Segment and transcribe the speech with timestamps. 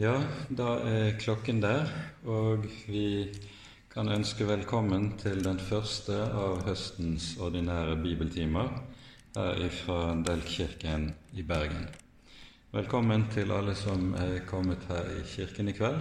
[0.00, 0.14] Ja,
[0.48, 1.90] da er klokken der,
[2.24, 3.26] og vi
[3.92, 8.70] kan ønske velkommen til den første av høstens ordinære bibeltimer
[9.34, 11.04] her fra Delkirken
[11.36, 11.84] i Bergen.
[12.72, 16.00] Velkommen til alle som er kommet her i kirken i kveld,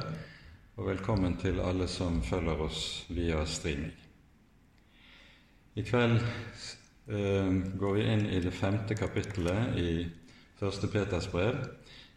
[0.77, 3.91] og velkommen til alle som følger oss via streaming.
[5.75, 7.51] I kveld eh,
[7.83, 9.91] går vi inn i det femte kapittelet i
[10.59, 11.55] Første Peters brev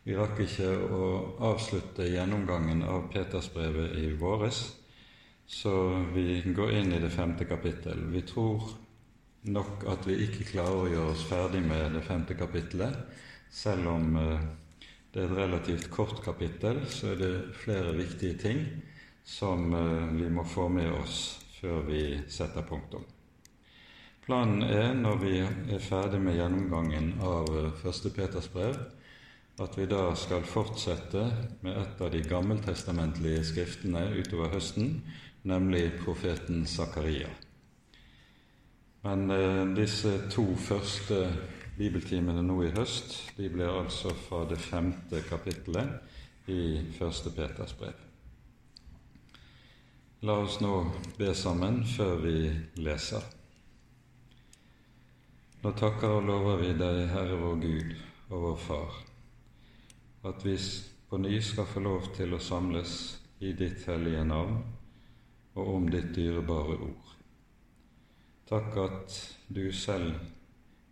[0.05, 1.09] vi rakk ikke å
[1.53, 4.65] avslutte gjennomgangen av Petersbrevet i våres,
[5.47, 5.75] så
[6.15, 8.01] vi går inn i det femte kapittel.
[8.11, 8.73] Vi tror
[9.53, 12.99] nok at vi ikke klarer å gjøre oss ferdig med det femte kapittelet.
[13.53, 14.45] Selv om eh,
[15.13, 17.33] det er et relativt kort kapittel, så er det
[17.63, 18.63] flere viktige ting
[19.25, 21.19] som eh, vi må få med oss
[21.59, 23.05] før vi setter punktum.
[24.23, 28.79] Planen er, når vi er ferdig med gjennomgangen av eh, første Peters brev,
[29.61, 31.23] at vi da skal fortsette
[31.61, 35.03] med et av de gammeltestamentlige skriftene utover høsten,
[35.45, 37.29] nemlig profeten Zakaria.
[39.03, 41.27] Men eh, disse to første
[41.77, 48.09] bibeltimene nå i høst de blir altså fra det femte kapittelet i første Peters brev.
[50.23, 50.85] La oss nå
[51.19, 52.37] be sammen før vi
[52.79, 53.25] leser.
[55.63, 57.97] Nå takker og lover vi deg, Herre vår Gud
[58.31, 59.12] og vår Far
[60.23, 60.59] at vi
[61.09, 62.93] på ny skal få lov til å samles
[63.43, 64.61] i ditt hellige navn
[65.55, 67.11] og om ditt dyrebare ord.
[68.49, 69.17] Takk at
[69.49, 70.15] du selv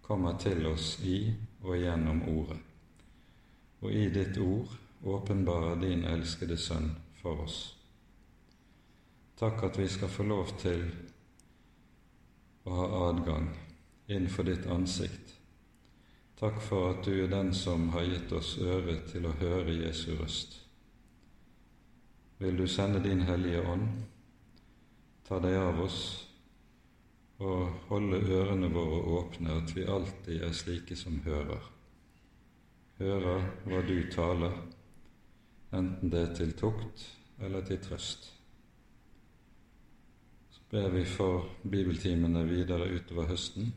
[0.02, 1.30] kommer til oss i
[1.62, 2.58] og gjennom Ordet,
[3.80, 4.74] og i ditt ord
[5.06, 7.58] åpenbarer din elskede Sønn for oss.
[9.40, 10.82] Takk at vi skal få lov til
[12.64, 13.48] å ha adgang
[14.08, 15.39] innenfor ditt ansikt
[16.40, 20.14] Takk for at du er den som har gitt oss øre til å høre Jesu
[20.16, 20.54] røst.
[22.40, 23.90] Vil du sende din Hellige Ånd,
[25.28, 25.98] ta deg av oss
[27.44, 31.60] og holde ørene våre åpne, at vi alltid er slike som hører.
[33.02, 34.56] Hører hva du taler,
[35.76, 37.04] enten det er til tukt
[37.44, 38.30] eller til trøst.
[40.56, 43.74] Så ber vi for bibeltimene videre utover høsten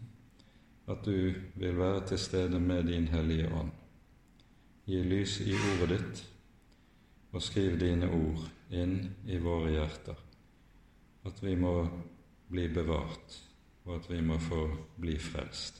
[0.87, 3.71] at du vil være til stede med din Hellige Ånd.
[4.85, 6.23] Gi lys i ordet ditt,
[7.31, 10.19] og skriv dine ord inn i våre hjerter,
[11.25, 11.87] at vi må
[12.51, 13.39] bli bevart,
[13.85, 14.67] og at vi må få
[14.99, 15.79] bli frelst.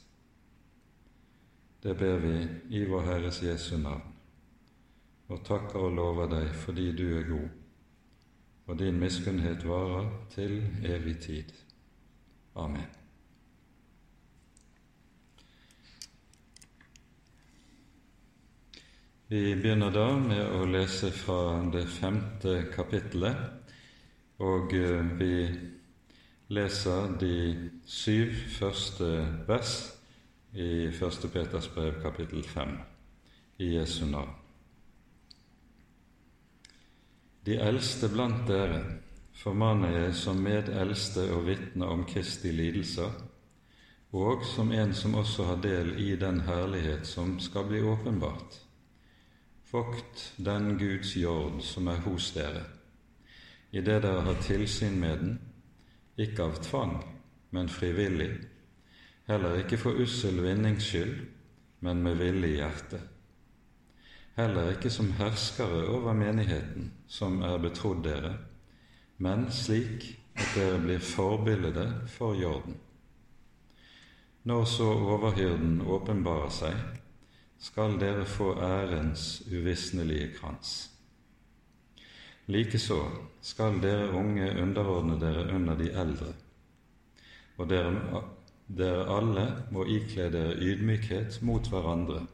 [1.84, 2.38] Det ber vi
[2.80, 4.08] i vår Herres Jesu navn,
[5.28, 7.47] og takker og lover deg fordi du er god,
[8.68, 11.56] og din miskunnhet varer til evig tid.
[12.56, 13.03] Amen.
[19.34, 23.72] Vi begynner da med å lese fra det femte kapittelet,
[24.46, 25.38] og eh, vi
[26.54, 27.38] leser de
[27.90, 29.08] syv første
[29.48, 29.72] vers
[30.54, 31.26] i 1.
[31.34, 32.76] Peters brev, kapittel 5,
[33.66, 34.36] i Jesu navn.
[37.50, 38.84] De eldste blant dere
[39.40, 43.18] formaner jeg som medeldste og vitne om Kristi lidelser,
[44.14, 48.62] og som en som også har del i den herlighet som skal bli åpenbart.
[49.74, 52.62] Vokt den Guds jord som er hos dere,
[53.74, 55.32] idet dere har tilsyn med den,
[56.14, 56.94] ikke av tvang,
[57.58, 58.30] men frivillig,
[59.26, 61.18] heller ikke for ussel vinnings skyld,
[61.82, 63.02] men med villig hjerte.
[64.38, 68.36] Heller ikke som herskere over menigheten som er betrodd dere,
[69.18, 72.78] men slik at dere blir forbilde for jorden.
[74.46, 76.78] Når så overhyrden åpenbarer seg,
[77.63, 80.90] skal dere få ærens uvisnelige krans.
[82.51, 82.97] Likeså
[83.41, 86.34] skal dere unge underordne dere under de eldre,
[87.57, 88.24] og dere,
[88.68, 92.25] dere alle må ikle dere ydmykhet mot hverandre.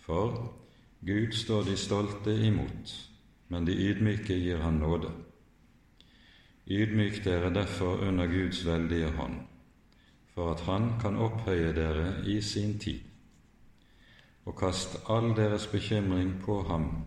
[0.00, 0.32] For
[1.04, 2.96] Gud står de stolte imot,
[3.52, 5.12] men de ydmyke gir Han nåde.
[6.66, 9.40] Ydmyk dere derfor under Guds veldige hånd,
[10.34, 13.11] for at Han kan opphøye dere i sin tid
[14.44, 17.04] og kast all deres bekymring på ham,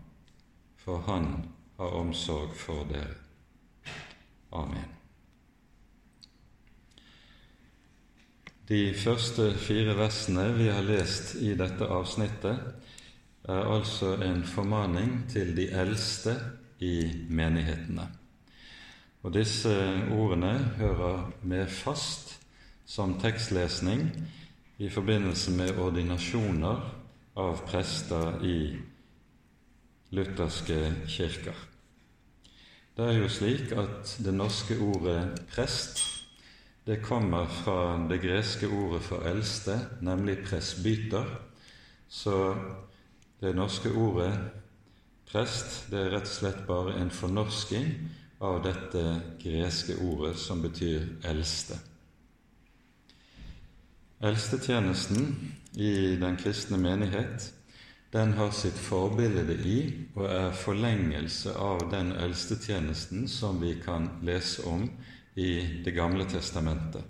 [0.77, 1.45] for han
[1.77, 3.15] har omsorg for dere.
[4.55, 4.91] Amen.
[8.69, 12.61] De første fire versene vi har lest i dette avsnittet,
[13.45, 16.33] er altså en formaning til de eldste
[16.81, 18.07] i menighetene.
[19.21, 19.73] Og disse
[20.13, 22.39] ordene hører med fast
[22.85, 24.07] som tekstlesning
[24.77, 27.04] i forbindelse med ordinasjoner
[27.35, 28.57] av prester i
[30.15, 30.79] lutherske
[31.11, 31.55] kirker.
[32.95, 35.19] Det er jo slik at det norske ordet
[35.51, 36.03] prest
[36.85, 41.25] det kommer fra det greske ordet for eldste, nemlig presbyter.
[42.07, 42.55] Så
[43.41, 44.31] det norske ordet
[45.31, 47.89] prest det er rett og slett bare en fornorsking
[48.45, 49.03] av dette
[49.41, 51.79] greske ordet som betyr eldste.
[54.21, 55.33] Eldstetjenesten
[55.75, 57.51] i den kristne menighet
[58.15, 59.79] den har sitt forbilde i
[60.15, 64.85] og er forlengelse av den eldstetjenesten som vi kan lese om
[65.35, 67.03] i Det gamle testamentet.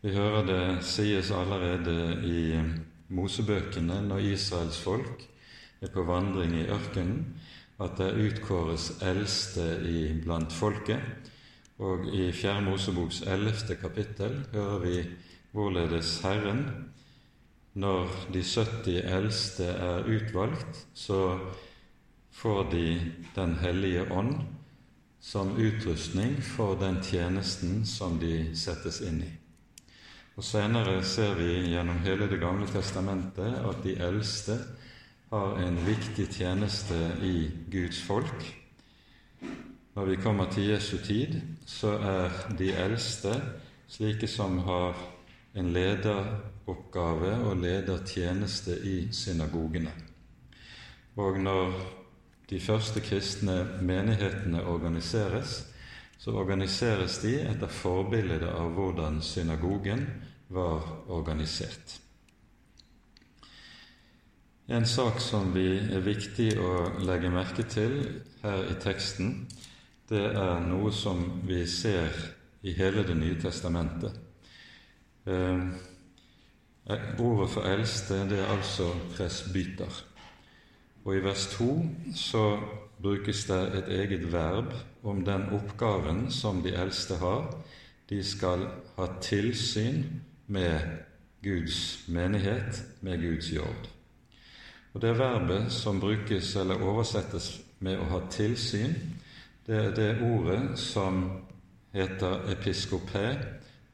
[0.00, 2.62] Vi hører det sies allerede i
[3.12, 5.26] Mosebøkene når Israels folk
[5.82, 7.34] er på vandring i ørkenen,
[7.80, 9.66] at det utkåres eldste
[10.24, 11.00] blant folket.
[11.76, 14.96] Og i Fjerde Moseboks ellevte kapittel hører vi
[15.52, 16.64] hvorledes Herren,
[17.74, 21.38] når de 70 eldste er utvalgt, så
[22.30, 22.86] får de
[23.34, 24.40] Den hellige ånd
[25.20, 29.30] som utrustning for den tjenesten som de settes inn i.
[30.36, 34.56] Og Senere ser vi gjennom hele Det gamle testamentet at de eldste
[35.30, 38.46] har en viktig tjeneste i Guds folk.
[39.94, 43.34] Når vi kommer til Jesu tid, så er de eldste
[43.88, 44.96] slike som har
[45.54, 45.72] en
[46.66, 49.92] lederoppgave og ledertjeneste i synagogene.
[51.16, 51.72] Og når
[52.50, 55.66] de første kristne menighetene organiseres,
[56.18, 60.06] så organiseres de etter forbildet av hvordan synagogen
[60.48, 62.00] var organisert.
[64.68, 69.48] En sak som vi er viktig å legge merke til her i teksten,
[70.08, 72.10] det er noe som vi ser
[72.62, 74.12] i hele Det nye testamentet.
[76.88, 80.04] Ordet for eldste det er altså presbyter.
[81.04, 81.68] Og i vers 2
[82.16, 82.58] så
[83.02, 84.72] brukes det et eget verb
[85.02, 87.54] om den oppgaven som de eldste har.
[88.10, 88.66] De skal
[88.96, 90.04] ha tilsyn
[90.46, 90.80] med
[91.42, 93.88] Guds menighet, med Guds jord.
[94.92, 98.94] Og Det verbet som brukes eller oversettes med å ha tilsyn,
[99.66, 101.22] det er det ordet som
[101.94, 103.36] heter episkopé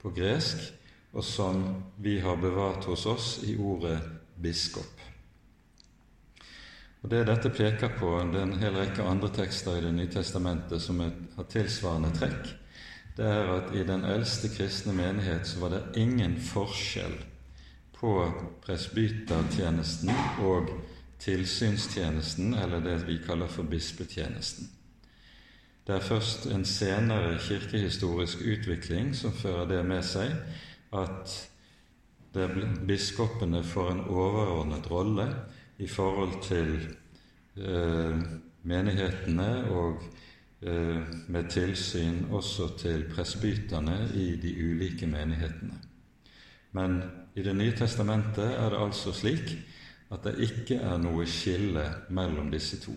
[0.02, 0.72] på gresk,
[1.16, 1.62] og som
[1.96, 3.98] vi har bevart hos oss i ordet
[4.36, 5.00] biskop.
[7.00, 10.12] Og Det dette peker på, det er en hel rekke andre tekster i Det nye
[10.12, 12.52] testamentet som har tilsvarende trekk,
[13.16, 17.14] det er at i den eldste kristne menighet så var det ingen forskjell
[17.96, 18.12] på
[18.66, 20.10] presbytertjenesten
[20.44, 20.68] og
[21.18, 24.68] tilsynstjenesten, eller det vi kaller for bispetjenesten.
[25.86, 30.34] Det er først en senere kirkehistorisk utvikling som fører det med seg
[31.02, 31.36] at
[32.86, 35.26] biskopene får en overordnet rolle
[35.78, 36.72] i forhold til
[37.56, 38.18] eh,
[38.62, 40.02] menighetene og
[40.62, 45.80] eh, med tilsyn også til presbyterne i de ulike menighetene.
[46.72, 47.02] Men
[47.36, 49.56] i Det nye testamentet er det altså slik
[50.10, 52.92] at det ikke er noe skille mellom disse to.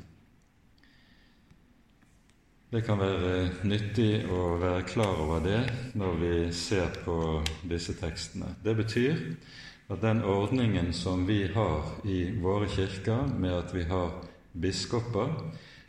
[2.70, 5.62] Det kan være nyttig å være klar over det
[5.98, 7.16] når vi ser på
[7.66, 8.52] disse tekstene.
[8.62, 9.24] Det betyr
[9.90, 14.12] at den ordningen som vi har i våre kirker med at vi har
[14.54, 15.34] biskoper,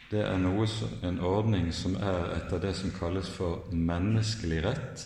[0.09, 0.65] det er noe,
[1.05, 5.05] en ordning som er etter det som kalles for menneskelig rett,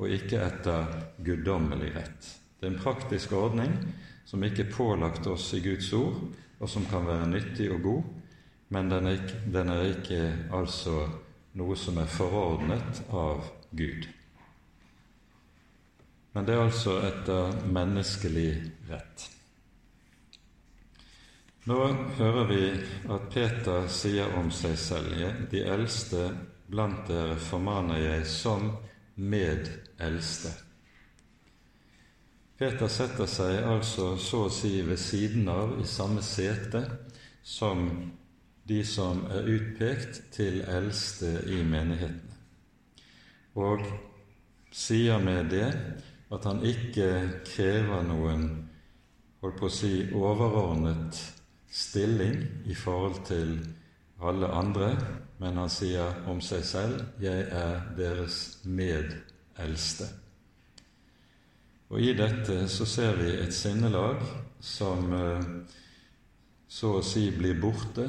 [0.00, 0.88] og ikke etter
[1.20, 2.30] guddommelig rett.
[2.56, 3.76] Det er en praktisk ordning
[4.24, 6.16] som ikke er pålagt oss i Guds ord,
[6.56, 8.10] og som kan være nyttig og god,
[8.70, 10.22] men den er ikke, den er ikke
[10.54, 11.02] altså
[11.58, 13.42] noe som er forordnet av
[13.74, 14.06] Gud.
[16.32, 18.50] Men det er altså etter menneskelig
[18.90, 19.26] rett.
[21.66, 21.80] Nå
[22.16, 22.62] hører vi
[23.10, 25.18] at Peter sier om seg selv
[25.50, 26.28] de eldste
[26.70, 28.70] blant dere formaner jeg som
[29.18, 30.54] medeldste.
[32.60, 36.84] Peter setter seg altså så å si ved siden av, i samme sete,
[37.42, 37.88] som
[38.70, 42.36] de som er utpekt til eldste i menighetene,
[43.58, 43.82] og
[44.70, 45.66] sier med det
[46.30, 47.10] at han ikke
[47.48, 48.46] krever noen
[49.42, 51.18] holdt på å si overordnet
[51.70, 52.36] stilling
[52.70, 53.56] i forhold til
[54.20, 54.92] alle andre,
[55.40, 60.08] men han sier om seg selv 'Jeg er deres medeldste'.
[61.90, 64.20] Og I dette så ser vi et sinnelag
[64.60, 65.42] som eh,
[66.68, 68.06] så å si blir borte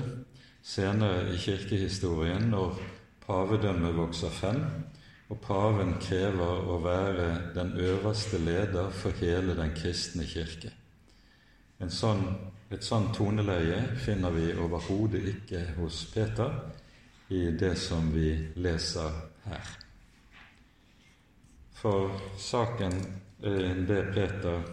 [0.64, 2.80] senere i kirkehistorien når
[3.26, 4.64] pavedømmet vokser frem,
[5.32, 10.74] og paven krever å være den øverste leder for hele den kristne kirke.
[11.90, 12.26] Sånn
[12.72, 16.54] Et sånt toneleie finner vi overhodet ikke hos Peter
[17.28, 18.30] i det som vi
[18.64, 19.12] leser
[19.44, 19.72] her.
[21.76, 22.96] For saken,
[23.44, 24.64] eh, det Peter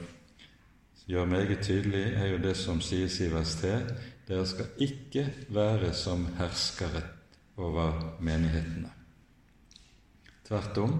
[1.06, 3.80] gjør meget tydelig, er jo det som sies i vers 3.
[4.28, 5.24] Dere skal ikke
[5.56, 7.00] være som herskere
[7.56, 8.90] over menighetene.
[10.44, 10.96] Tvert om,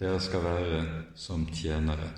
[0.00, 0.80] dere skal være
[1.14, 2.08] som tjenere.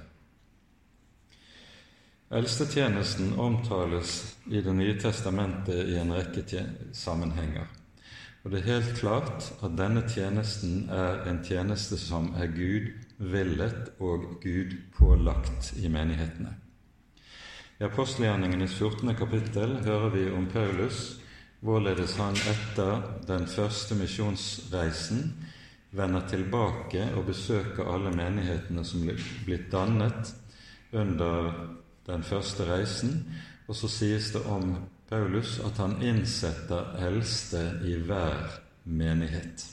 [2.30, 7.68] Eldstetjenesten omtales i Det nye testamentet i en rekke sammenhenger.
[8.44, 13.92] Og det er helt klart at denne tjenesten er en tjeneste som er Gud villet
[14.00, 16.54] og Gud pålagt i menighetene.
[17.80, 19.14] I apostelgjerningenes 14.
[19.14, 21.20] kapittel hører vi om Paulus,
[21.62, 25.20] hvorledes han etter den første misjonsreisen
[25.94, 29.04] vender tilbake og besøker alle menighetene som
[29.46, 30.32] blitt dannet
[30.90, 31.52] under
[32.08, 33.12] den første reisen,
[33.68, 34.74] og så sies det om
[35.06, 38.58] Paulus at han innsetter eldste i hver
[38.90, 39.68] menighet.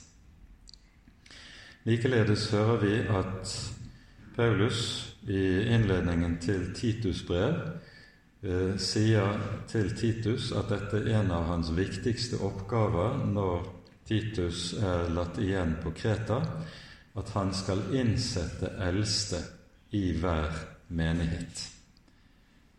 [1.90, 3.56] Likeledes hører vi at
[4.36, 5.42] Paulus i
[5.74, 7.75] innledningen til Titus' brev
[8.44, 9.38] Eh, sier
[9.70, 13.64] til Titus at dette er en av hans viktigste oppgaver når
[14.06, 16.42] Titus er latt igjen på Kreta,
[17.16, 19.40] at han skal innsette eldste
[19.96, 20.52] i hver
[20.92, 21.62] menighet.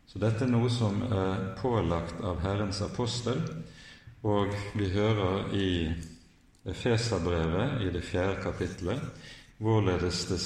[0.08, 3.42] Så dette er noe som er pålagt av Herrens apostel,
[4.22, 5.72] og vi hører i
[6.68, 9.28] Efeserbrevet i det fjerde kapittelet
[9.64, 10.40] hvorledes det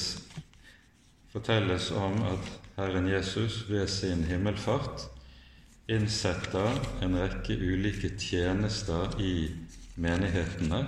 [1.33, 5.03] fortelles om at Herren Jesus ved sin himmelfart
[5.87, 9.51] innsetter en rekke ulike tjenester i
[10.01, 10.79] menighetene.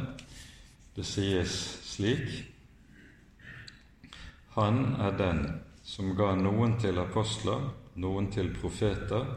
[0.95, 1.53] Det sies
[1.85, 2.31] slik
[4.55, 5.45] Han er den
[5.85, 7.69] som ga noen til apostler,
[8.01, 9.29] noen til profeter,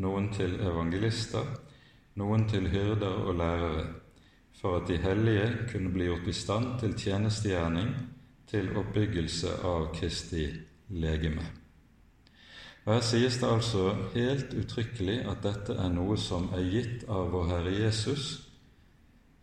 [0.00, 1.44] noen til evangelister,
[2.16, 3.86] noen til hyrder og lærere,
[4.56, 7.94] for at de hellige kunne bli gjort i stand til tjenestegjerning,
[8.48, 10.48] til oppbyggelse av Kristi
[10.88, 11.67] legeme.
[12.88, 17.26] Og Her sies det altså helt uttrykkelig at dette er noe som er gitt av
[17.34, 18.22] vår Herre Jesus,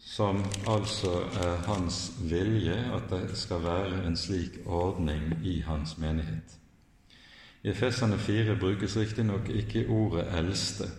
[0.02, 1.12] som altså
[1.44, 6.58] er hans vilje at det skal være en slik ordning i hans menighet.
[7.62, 10.90] I Efesene 4 brukes riktignok ikke ordet 'eldste'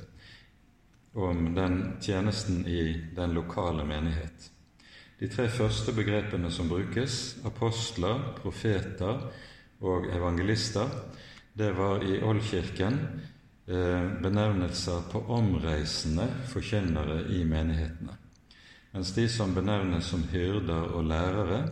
[1.15, 4.51] om den tjenesten i den lokale menighet.
[5.21, 9.33] De tre første begrepene som brukes, apostler, profeter
[9.81, 10.89] og evangelister,
[11.57, 12.99] det var i Oldkirken
[13.67, 18.17] eh, benevnelser på omreisende forkynnere i menighetene.
[18.93, 21.63] Mens de som benevnes som hyrder og lærere,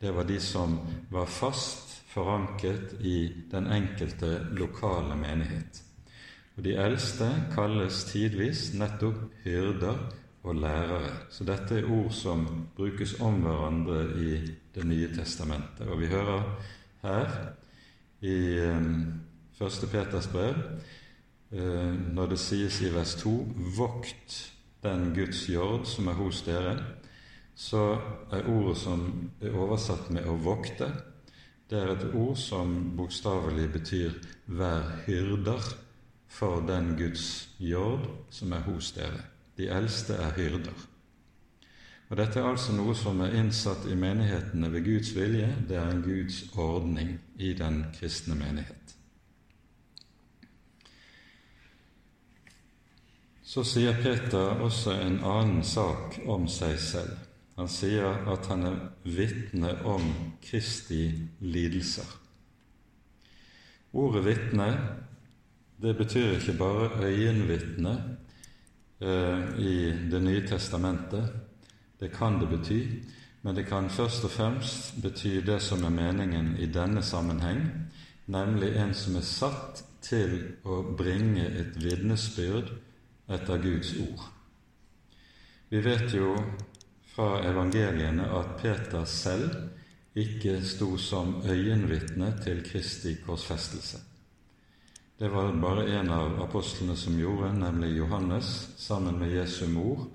[0.00, 0.76] det var de som
[1.08, 5.80] var fast forankret i den enkelte lokale menighet.
[6.56, 10.02] Og De eldste kalles tidvis nettopp hyrder
[10.42, 11.14] og lærere.
[11.30, 12.44] Så dette er ord som
[12.76, 15.88] brukes om hverandre i Det nye testamentet.
[15.88, 16.42] Og vi hører
[17.02, 17.32] her
[18.20, 19.29] i eh,
[19.60, 20.54] Første Peters brev,
[21.52, 23.30] eh, når det sies i vers 2
[23.76, 24.36] Vokt
[24.80, 26.78] den Guds jord som er hos dere,
[27.52, 27.98] så
[28.32, 29.02] er ordet som
[29.40, 30.88] er oversatt med 'å vokte',
[31.70, 34.10] det er et ord som bokstavelig betyr
[34.48, 35.76] 'vær hyrder'
[36.28, 39.22] for den Guds jord som er hos dere.
[39.56, 40.86] De eldste er hyrder.
[42.08, 45.56] Og Dette er altså noe som er innsatt i menighetene ved Guds vilje.
[45.68, 48.99] Det er en Guds ordning i den kristne menighet.
[53.50, 57.16] Så sier Peter også en annen sak om seg selv.
[57.58, 60.04] Han sier at han er vitne om
[60.44, 61.08] Kristi
[61.42, 62.06] lidelser.
[63.90, 64.68] Ordet vitne
[65.82, 67.94] det betyr ikke bare øyenvitne
[69.00, 69.72] eh, i
[70.12, 71.32] Det nye testamentet.
[72.00, 72.80] Det kan det bety,
[73.42, 77.66] men det kan først og fremst bety det som er meningen i denne sammenheng,
[78.26, 82.70] nemlig en som er satt til å bringe et vitnesbyrd
[83.30, 84.26] etter Guds ord.
[85.70, 86.34] Vi vet jo
[87.14, 89.52] fra evangeliene at Peter selv
[90.18, 93.98] ikke sto som øyenvitne til Kristi korsfestelse.
[95.18, 100.06] Det var bare en av apostlene som gjorde, nemlig Johannes, sammen med Jesu mor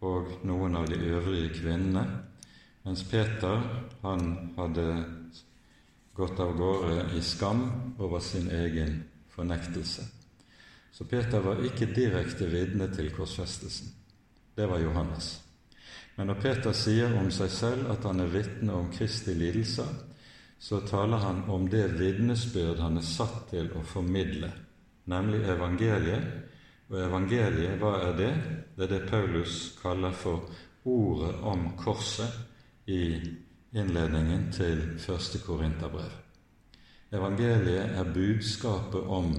[0.00, 2.06] og noen av de øvrige kvinnene,
[2.84, 3.62] mens Peter
[4.02, 4.88] han hadde
[6.16, 7.66] gått av gårde i skam
[7.98, 9.02] over sin egen
[9.34, 10.15] fornektelse.
[10.96, 13.90] Så Peter var ikke direkte vitne til korsfestelsen.
[14.56, 15.42] Det var Johannes.
[16.16, 19.90] Men når Peter sier om seg selv at han er vitne om Kristi lidelser,
[20.58, 24.48] så taler han om det vitnesbyrd han er satt til å formidle,
[25.04, 26.32] nemlig evangeliet,
[26.86, 28.34] Og evangeliet, hva er det?
[28.76, 30.44] Det er det Paulus kaller for
[30.86, 32.30] ordet om korset
[32.86, 33.18] i
[33.74, 36.12] innledningen til første Korinterbrev.
[37.10, 39.34] Evangeliet er budskapet om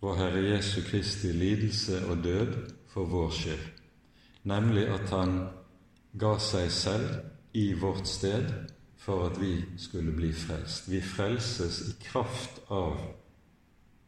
[0.00, 2.56] vår Herre Jesu Kristi lidelse og død
[2.92, 3.66] for vår skyld,
[4.42, 5.38] nemlig at Han
[6.18, 7.08] ga seg selv
[7.56, 8.50] i vårt sted
[8.96, 10.90] for at vi skulle bli frelst.
[10.90, 12.96] Vi frelses i kraft av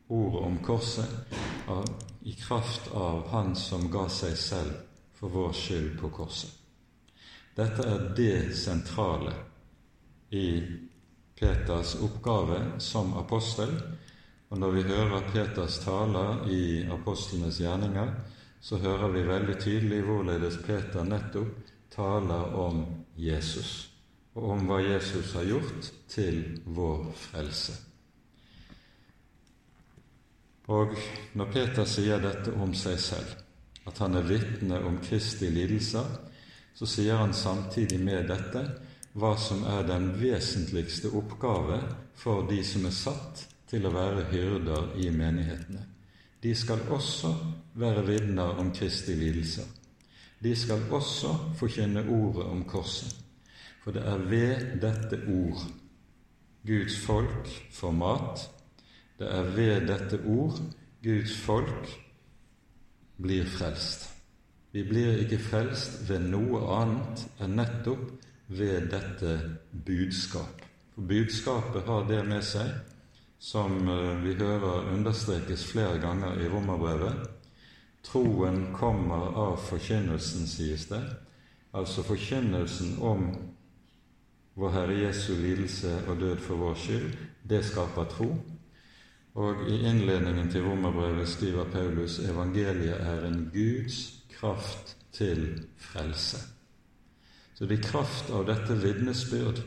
[0.08, 1.34] ordet om korset,
[1.68, 1.84] av,
[2.22, 4.72] i kraft av Han som ga seg selv
[5.18, 6.50] for vår skyld på korset.
[7.58, 9.32] Dette er det sentrale
[10.30, 10.62] i
[11.38, 13.72] Peters oppgave som apostel.
[14.48, 16.62] Og når vi hører Peters taler i
[16.92, 18.12] apostlenes gjerninger,
[18.60, 22.80] så hører vi veldig tydelig hvorledes Peter nettopp taler om
[23.18, 23.90] Jesus,
[24.34, 27.76] og om hva Jesus har gjort til vår frelse.
[30.68, 30.96] Og
[31.36, 33.36] når Peter sier dette om seg selv,
[33.88, 36.08] at han er vitne om Kristi lidelser,
[36.76, 38.64] så sier han samtidig med dette
[39.18, 41.80] hva som er den vesentligste oppgave
[42.16, 45.84] for de som er satt til å være hyrder i menighetene.
[46.42, 47.32] De skal også
[47.78, 49.66] være vitner om Kristi lidelser.
[50.42, 53.16] De skal også forkynne ordet om korset.
[53.82, 55.64] For det er ved dette ord
[56.66, 58.44] Guds folk får mat.
[59.18, 60.60] Det er ved dette ord
[61.02, 61.90] Guds folk
[63.18, 64.08] blir frelst.
[64.72, 68.10] Vi blir ikke frelst ved noe annet enn nettopp
[68.48, 69.38] ved dette
[69.86, 70.62] budskap.
[70.94, 72.70] For budskapet har det med seg,
[73.38, 77.28] som eh, vi hører understrekes flere ganger i Romerbrevet.
[78.02, 81.02] Troen kommer av forkynnelsen, sies det.
[81.72, 83.30] Altså forkynnelsen om
[84.58, 87.10] vår Herre Jesu lidelse og død for vår skyld.
[87.48, 88.30] Det skaper tro.
[89.38, 96.38] Og i innledningen til Romerbrevet skriver Paulus evangeliet er en Guds kraft til frelse.
[97.54, 99.62] Så det er i kraft av dette vitnesbyrd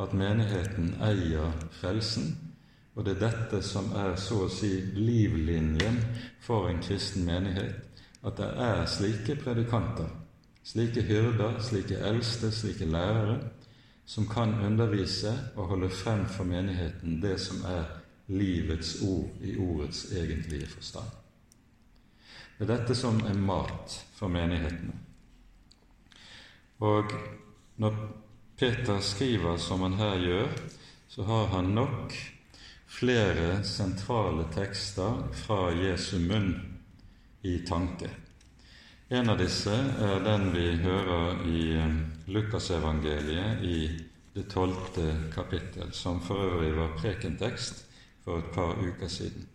[0.00, 2.32] at menigheten eier frelsen,
[2.94, 5.96] og det er dette som er så å si livlinjen
[6.44, 7.78] for en kristen menighet,
[8.22, 10.10] at det er slike predikanter,
[10.64, 13.38] slike hyrder, slike eldste, slike lærere,
[14.04, 17.86] som kan undervise og holde frem for menigheten det som er
[18.32, 21.08] livets ord i ordets egentlige forstand.
[22.58, 24.94] Det er dette som er mat for menighetene.
[26.82, 27.10] Og
[27.82, 27.96] når
[28.58, 30.52] Peter skriver som han her gjør,
[31.08, 32.14] så har han nok
[32.92, 36.52] flere sentrale tekster fra Jesu munn
[37.42, 38.10] i tanke.
[39.08, 41.96] En av disse er den vi hører i eh,
[42.32, 43.78] Lukasevangeliet i
[44.32, 47.82] det tolvte kapittel, som for øvrig var prekentekst
[48.24, 49.48] for et par uker siden.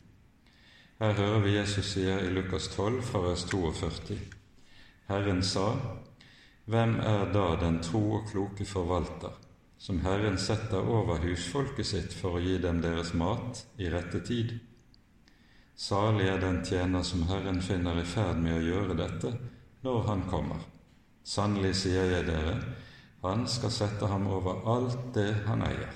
[1.00, 4.20] Her hører vi Jesus sier i Lukas 12 fra vers 42.
[5.08, 5.72] Herren sa,
[6.66, 9.34] Hvem er da den tro og kloke forvalter,
[9.78, 14.56] som Herren setter over husfolket sitt for å gi dem deres mat i rette tid?
[15.78, 19.36] Salig er den tjener som Herren finner i ferd med å gjøre dette
[19.86, 20.64] når Han kommer.
[21.28, 22.56] Sannelig sier jeg dere,
[23.22, 25.92] han skal sette ham over alt det han eier.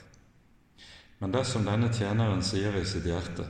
[1.22, 3.46] Men dersom denne tjeneren sier i sitt hjerte,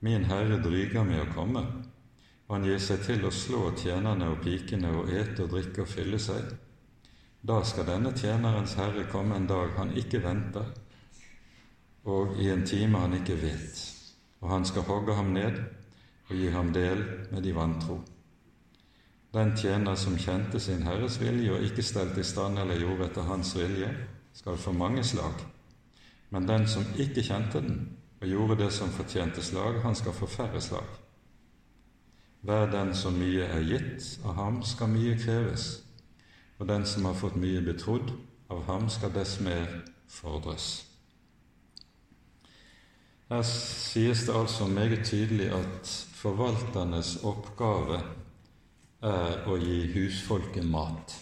[0.00, 1.64] Min Herre dryger med å komme,
[2.46, 5.90] og han gir seg til å slå tjenerne og pikene og ete og drikke og
[5.90, 6.52] fylle seg.
[7.42, 10.66] Da skal denne tjenerens herre komme en dag han ikke venter,
[12.04, 13.82] og i en time han ikke vet,
[14.40, 15.60] og han skal hogge ham ned
[16.28, 18.00] og gi ham del med de vantro.
[19.32, 23.28] Den tjener som kjente sin Herres vilje og ikke stelte i stand eller gjorde etter
[23.28, 23.90] hans vilje,
[24.32, 25.34] skal få mange slag,
[26.30, 30.26] men den som ikke kjente den, og gjorde det som fortjente slag, han skal få
[30.26, 30.86] færre slag.
[32.40, 35.87] Hver den som mye er gitt av ham, skal mye kreves,
[36.58, 38.12] og den som har fått mye betrodd,
[38.50, 39.68] av ham skal dess mer
[40.10, 40.68] fordres.
[43.28, 48.00] Her sies det altså meget tydelig at forvalternes oppgave
[49.04, 51.12] er å gi husfolket mat.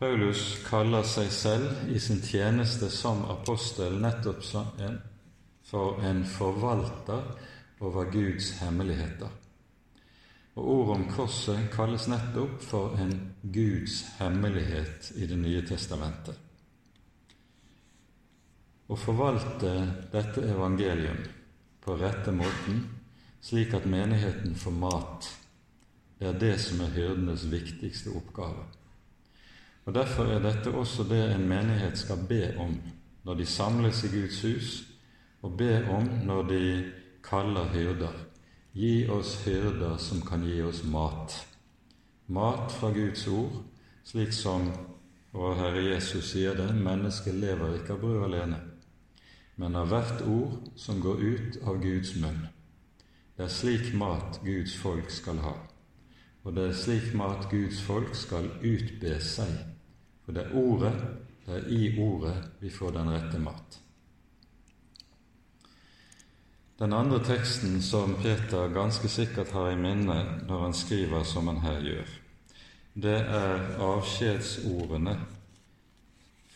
[0.00, 4.42] Paulus kaller seg selv i sin tjeneste som apostel nettopp
[5.64, 7.28] for en forvalter
[7.80, 9.43] over Guds hemmeligheter.
[10.54, 16.38] Og ordet om korset kalles nettopp for en Guds hemmelighet i Det nye testamentet.
[18.86, 19.72] Å forvalte
[20.12, 21.22] dette evangelium
[21.84, 22.84] på rette måten,
[23.40, 25.28] slik at menigheten får mat,
[26.18, 28.62] det er det som er hyrdenes viktigste oppgave.
[29.84, 32.76] Og Derfor er dette også det en menighet skal be om
[33.24, 34.70] når de samles i Guds hus,
[35.42, 36.62] og be om når de
[37.24, 38.23] kaller hyrder.
[38.74, 41.46] Gi oss hyrder som kan gi oss mat.
[42.26, 43.52] Mat fra Guds ord,
[44.02, 44.66] slik som
[45.30, 48.58] vår Herre Jesus sier det, mennesket lever ikke av brød alene,
[49.62, 52.48] men av hvert ord som går ut av Guds munn.
[53.36, 55.54] Det er slik mat Guds folk skal ha,
[56.42, 59.54] og det er slik mat Guds folk skal utbe seg.
[60.26, 60.94] For det er ordet,
[61.46, 63.83] det er i ordet vi får den rette mat.
[66.78, 70.16] Den andre teksten som Peter ganske sikkert har i minne
[70.48, 72.12] når han skriver som han her gjør,
[72.94, 75.14] det er avskjedsordene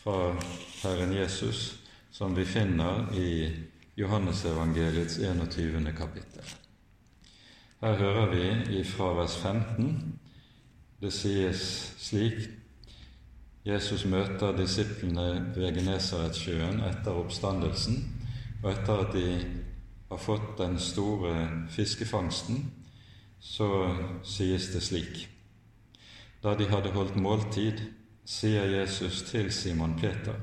[0.03, 0.33] fra
[0.83, 1.79] Herren Jesus
[2.11, 3.31] som vi finner i
[3.99, 5.93] Johannesevangeliets 21.
[5.97, 6.55] kapittel.
[7.79, 10.19] Her hører vi i vers 15
[10.99, 11.61] det sies
[11.95, 12.49] slik
[13.63, 18.01] Jesus møter disiplene ved Genesaretsjøen etter oppstandelsen,
[18.63, 19.27] og etter at de
[20.09, 22.71] har fått den store fiskefangsten,
[23.39, 25.27] så sies det slik
[26.43, 27.81] Da de hadde holdt måltid,
[28.25, 30.35] sier Jesus til Simon Peter,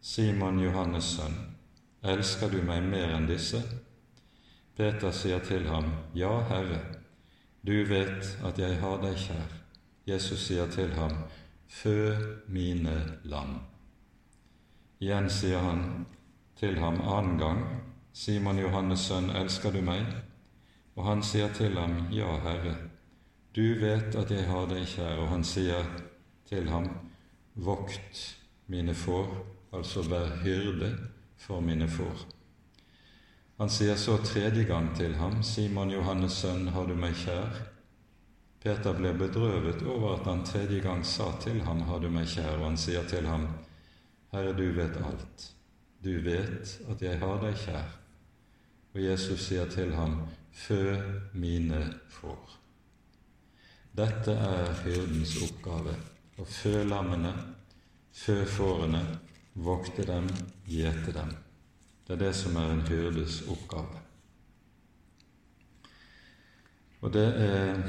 [0.00, 1.36] Simon Johannes' sønn,
[2.02, 3.60] elsker du meg mer enn disse?
[4.76, 6.80] Peter sier til ham, Ja, Herre,
[7.66, 9.50] du vet at jeg har deg kjær.
[10.08, 11.18] Jesus sier til ham,
[11.68, 12.14] Fø
[12.48, 13.58] mine lam.
[15.00, 16.06] Igjen sier han
[16.56, 17.60] til ham annen gang,
[18.12, 20.06] Simon Johannes' sønn, elsker du meg?
[20.98, 22.74] Og han sier til ham, Ja, Herre,
[23.54, 25.22] du vet at jeg har deg kjær.
[25.22, 25.86] Og han sier
[26.50, 26.88] til ham,
[27.54, 28.20] Vokt
[28.70, 29.30] mine får,
[29.74, 30.90] altså vær hyrde
[31.38, 32.26] for mine får.
[33.60, 37.62] Han sier så tredje gang til ham, Simon Johannes' sønn, har du meg kjær?
[38.60, 42.58] Peter ble bedrøvet over at han tredje gang sa til ham, har du meg kjær?
[42.58, 43.46] Og han sier til ham,
[44.32, 45.48] Herre, du vet alt.
[46.04, 47.99] Du vet at jeg har deg kjær.
[48.94, 50.22] Og Jesus sier til ham,
[50.52, 50.96] Fø
[51.32, 52.56] mine får.
[53.96, 55.94] Dette er hyrdens oppgave
[56.40, 57.32] å fø lammene,
[58.14, 59.00] fø fårene,
[59.54, 60.28] vokte dem,
[60.66, 61.32] gjete dem.
[62.06, 64.02] Det er det som er en hyrdes oppgave.
[67.00, 67.82] Og det er,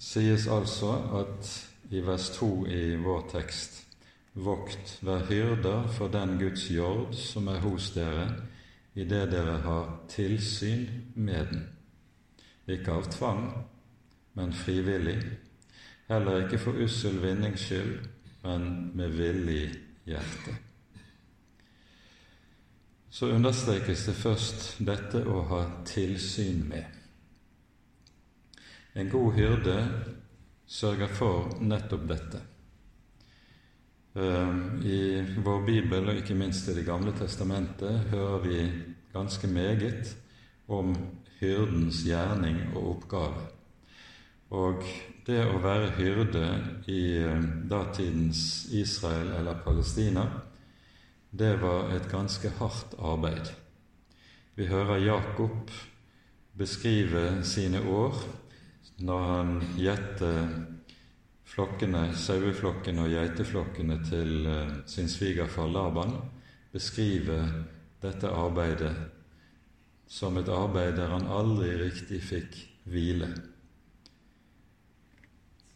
[0.00, 1.50] sies altså at
[1.94, 3.82] i vers 2 i vår tekst
[4.34, 8.24] Vokt, vær hyrder for den Guds jord som er hos dere,
[8.94, 11.64] idet dere har tilsyn med den,
[12.70, 13.46] ikke av tvang,
[14.38, 15.18] men frivillig,
[16.08, 17.98] heller ikke for ussel vinnings skyld,
[18.44, 19.64] men med villig
[20.06, 20.56] hjerte.
[23.14, 26.84] Så understrekes det først dette å ha tilsyn med.
[28.94, 29.76] En god hyrde
[30.66, 32.40] sørger for nettopp dette.
[34.14, 38.58] Ehm, I vår bibel, og ikke minst i Det gamle testamentet, hører vi
[39.12, 40.16] ganske meget
[40.68, 40.94] om
[41.40, 43.42] hyrdens gjerning og oppgave.
[44.50, 44.84] Og
[45.26, 46.44] det å være hyrde
[46.86, 50.28] i ehm, datidens Israel eller Palestina,
[51.32, 53.50] det var et ganske hardt arbeid.
[54.54, 55.70] Vi hører Jakob
[56.54, 58.14] beskrive sine år
[59.02, 60.46] når han gjetter
[61.54, 66.16] flokkene, saueflokkene og geiteflokkene til eh, sin svigerfar Laban,
[66.74, 67.46] beskriver
[68.02, 68.94] dette arbeidet
[70.10, 72.58] som et arbeid der han aldri riktig fikk
[72.90, 73.30] hvile.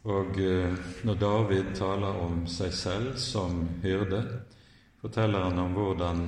[0.08, 0.74] Og eh,
[1.06, 4.22] når David taler om seg selv som hyrde,
[4.98, 6.24] forteller han om hvordan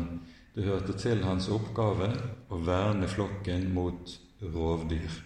[0.54, 2.10] det hørte til hans oppgave
[2.50, 5.20] å verne flokken mot rovdyr.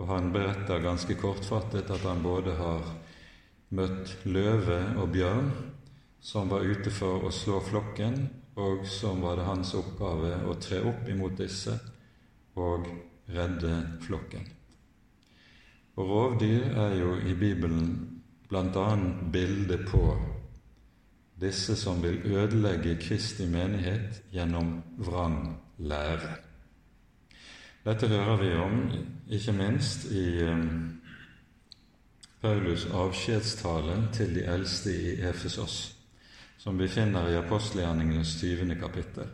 [0.00, 2.84] Og han beretter ganske kortfattet at han både har
[3.74, 5.50] møtt løve og bjørn,
[6.24, 8.18] som var ute for å slå flokken,
[8.56, 11.74] og som var det hans oppgave å tre opp imot disse
[12.54, 12.86] og
[13.34, 13.72] redde
[14.04, 14.46] flokken.
[15.98, 17.90] Og rovdyr er jo i Bibelen
[18.48, 18.86] bl.a.
[19.32, 20.04] bildet på
[21.40, 25.38] disse som vil ødelegge Kristi menighet gjennom vrang
[25.78, 26.36] lære.
[27.84, 28.76] Dette hører vi om
[29.28, 30.26] ikke minst i
[32.44, 35.96] Paulus' avskjedstale til de eldste i Efesos,
[36.60, 38.74] som vi finner i apostelgjerningenes 20.
[38.76, 39.30] kapittel.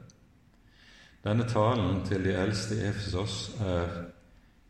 [1.24, 3.34] Denne talen til de eldste i Efesos
[3.66, 3.90] er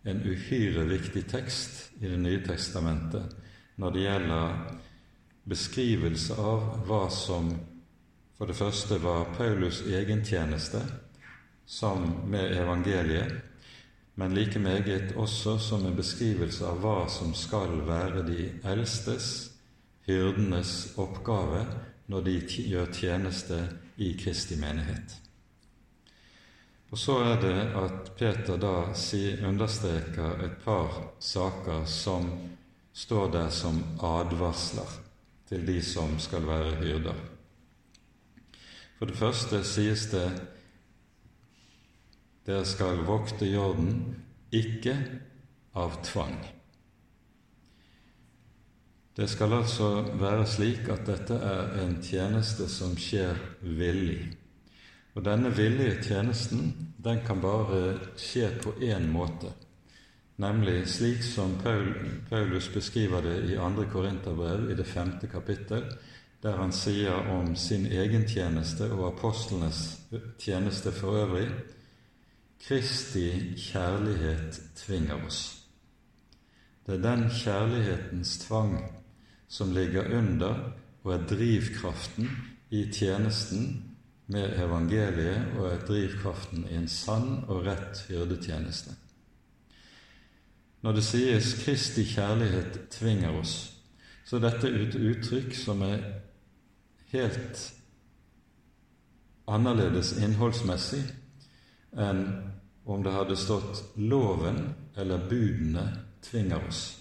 [0.09, 3.37] en uhyre viktig tekst i Det nye testamentet
[3.77, 4.57] når det gjelder
[5.45, 7.53] beskrivelse av hva som
[8.39, 10.81] for det første var Paulus' egen tjeneste
[11.67, 13.50] som med evangeliet,
[14.21, 19.29] men like meget også som en beskrivelse av hva som skal være de eldstes,
[20.05, 21.63] hyrdenes, oppgave
[22.13, 22.35] når de
[22.69, 23.63] gjør tjeneste
[23.97, 25.17] i Kristi menighet.
[26.91, 28.93] Og så er det at Peter da
[29.49, 32.29] understreker et par saker som
[32.93, 35.01] står der som advarsler
[35.49, 37.17] til de som skal være hyrder.
[38.99, 40.29] For det første sies det
[42.47, 44.17] dere skal vokte jorden,
[44.51, 44.97] ikke
[45.79, 46.39] av tvang.
[49.17, 54.21] Det skal altså være slik at dette er en tjeneste som skjer villig.
[55.15, 56.71] Og denne villige tjenesten
[57.03, 59.51] den kan bare skje på én måte,
[60.41, 63.85] nemlig slik som Paulus beskriver det i 2.
[63.93, 65.85] Korinterbrev i det femte kapittel,
[66.41, 70.01] der han sier om sin egen tjeneste og apostlenes
[70.39, 71.51] tjeneste for øvrig
[72.61, 75.63] Kristi kjærlighet tvinger oss.
[76.87, 78.77] Det er den kjærlighetens tvang
[79.49, 82.29] som ligger under og er drivkraften
[82.71, 83.85] i tjenesten
[84.27, 88.95] med evangeliet og er drivkraften i en sann og rett hyrdetjeneste.
[90.83, 93.73] Når det sies 'Kristi kjærlighet tvinger oss',
[94.25, 95.99] så er dette et uttrykk som er
[97.13, 97.73] helt
[99.49, 101.03] annerledes innholdsmessig
[101.99, 102.50] enn
[102.91, 106.97] om det hadde stått 'loven' eller 'budene tvinger oss'.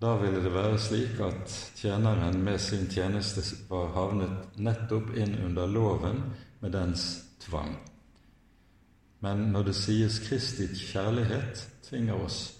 [0.00, 5.66] Da ville det være slik at tjeneren med sin tjeneste var havnet nettopp inn under
[5.66, 6.22] loven
[6.60, 7.78] med dens tvang.
[9.20, 12.54] Men når det sies Kristi kjærlighet tvinger oss,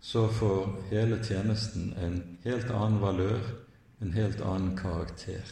[0.00, 3.42] så får hele tjenesten en helt annen valør,
[4.00, 5.44] en helt annen karakter.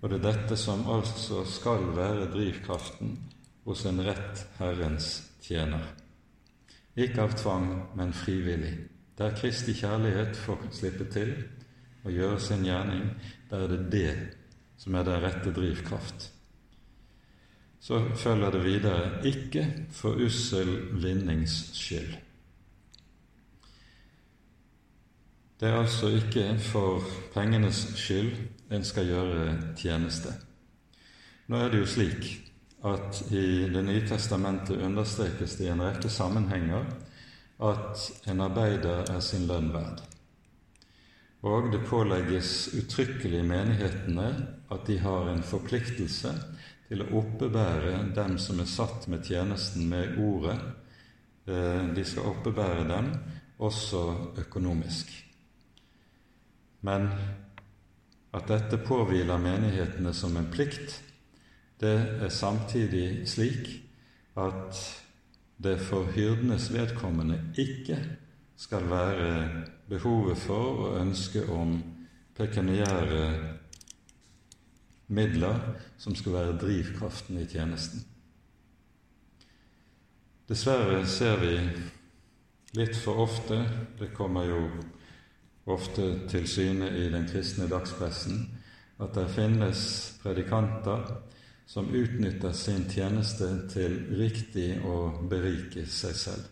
[0.00, 3.18] Og det er dette som altså skal være drivkraften
[3.64, 5.84] hos en rett Herrens tjener.
[6.94, 8.74] Ikke av tvang, men frivillig.
[9.18, 11.34] Der Kristi kjærlighet får slippe til
[12.04, 13.08] og gjøre sin gjerning,
[13.50, 14.14] der er det det
[14.78, 16.30] som er den rette drivkraft.
[17.80, 20.70] Så følger det videre ikke for ussel
[21.02, 22.14] vinnings skyld.
[25.60, 28.32] Det er altså ikke for pengenes skyld
[28.70, 30.32] en skal gjøre tjeneste.
[31.48, 32.26] Nå er det jo slik
[32.84, 36.84] at i Det nye testamentet understrekes det i en rekke sammenhenger
[37.64, 40.02] at en arbeider er sin lønn verd.
[41.44, 44.28] Og det pålegges uttrykkelig menighetene
[44.72, 46.32] at de har en forpliktelse
[46.88, 50.56] til å oppebære dem som er satt med tjenesten med ordet.
[51.48, 53.10] Eh, de skal oppebære dem
[53.64, 54.02] også
[54.44, 55.12] økonomisk.
[56.84, 57.08] Men
[58.34, 60.98] at dette påhviler menighetene som en plikt,
[61.80, 63.70] det er samtidig slik
[64.36, 64.78] at
[65.64, 67.98] det for hyrdenes vedkommende ikke
[68.56, 69.50] skal være
[69.88, 71.82] behovet for og ønsket om
[72.36, 73.50] pekuniære
[75.08, 75.60] midler
[75.98, 78.04] som skal være drivkraften i tjenesten.
[80.48, 81.54] Dessverre ser vi
[82.76, 83.62] litt for ofte
[83.98, 84.60] Det kommer jo
[85.66, 88.42] ofte til syne i den kristne dagspressen
[89.00, 89.80] at det finnes
[90.22, 91.06] predikanter
[91.66, 94.98] som utnytter sin tjeneste til riktig å
[95.30, 96.50] berike seg selv.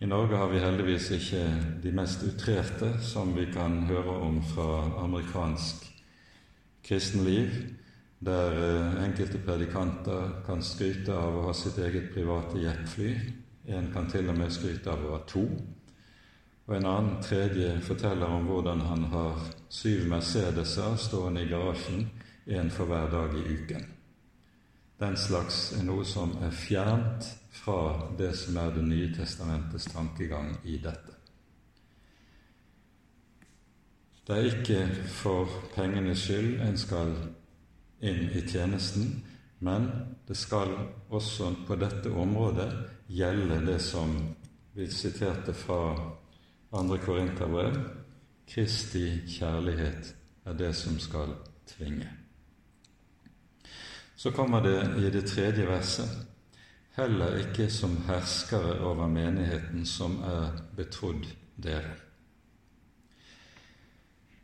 [0.00, 1.42] I Norge har vi heldigvis ikke
[1.82, 5.86] de mest utrerte som vi kan høre om fra amerikansk
[6.84, 7.54] kristenliv,
[8.24, 13.14] der eh, enkelte predikanter kan skryte av å ha sitt eget private jetfly.
[13.68, 15.44] En kan til og med skryte av å ha to.
[16.64, 22.08] Og en annen tredje forteller om hvordan han har syv Mercedeser stående i garasjen,
[22.46, 23.84] en for hver dag i uken.
[25.00, 30.56] Den slags er noe som er fjernt fra det som er Det nye testamentets tankegang
[30.64, 31.14] i dette.
[34.26, 34.80] Det er ikke
[35.12, 37.12] for pengenes skyld en skal
[38.00, 39.20] inn i tjenesten,
[39.60, 39.90] men
[40.28, 40.72] det skal
[41.10, 42.70] også på dette området
[43.08, 44.16] gjelde det som
[44.74, 45.94] vi siterte fra
[46.72, 46.96] 2.
[47.04, 47.76] Korinterbrev
[48.48, 52.23] Kristi kjærlighet er det som skal tvinge.
[54.16, 56.26] Så kommer det i det tredje verset
[56.94, 61.26] heller ikke som herskere over menigheten som er betrodd
[61.62, 61.96] dere.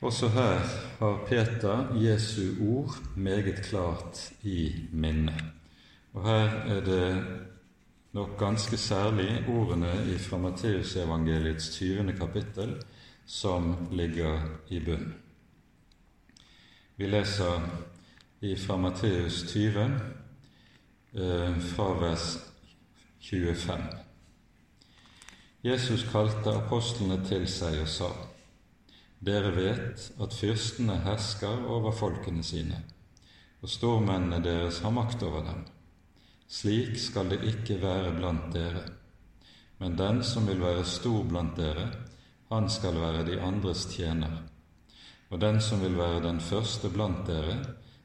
[0.01, 0.59] Også her
[0.99, 5.35] har Peter Jesu ord meget klart i minne.
[6.13, 7.25] Og her er det
[8.13, 12.13] nok ganske særlig ordene fra Matteusevangeliets 20.
[12.19, 12.83] kapittel
[13.27, 15.15] som ligger i bunnen.
[16.97, 17.61] Vi leser
[18.41, 19.81] fra Matteus 20,
[21.13, 22.39] eh, fra vers
[23.19, 23.83] 25.
[25.63, 28.09] Jesus kalte apostlene til seg og sa:"
[29.21, 32.79] Dere vet at fyrstene hersker over folkene sine,
[33.61, 35.67] og stormennene deres har makt over dem.
[36.49, 38.87] Slik skal det ikke være blant dere.
[39.79, 41.91] Men den som vil være stor blant dere,
[42.49, 44.43] han skal være de andres tjener.
[45.29, 47.59] Og den som vil være den første blant dere,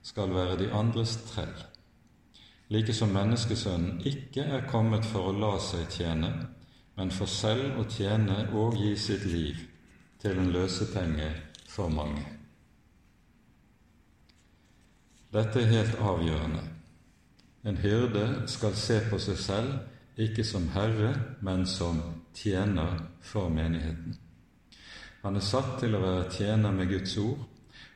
[0.05, 1.55] skal være de andres trell.
[2.69, 6.31] Like som menneskesønnen ikke er kommet for å la seg tjene,
[6.97, 9.59] men for selv å tjene og gi sitt liv
[10.21, 11.29] til en løsepenge
[11.69, 12.23] for mange.
[15.33, 16.63] Dette er helt avgjørende.
[17.65, 21.99] En hyrde skal se på seg selv ikke som herre, men som
[22.33, 24.15] tjener for menigheten.
[25.25, 27.41] Han er satt til å være tjener med Guds ord,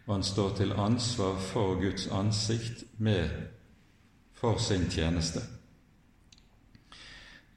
[0.10, 3.30] og han står til ansvar for Guds ansikt med,
[4.34, 5.44] for sin tjeneste.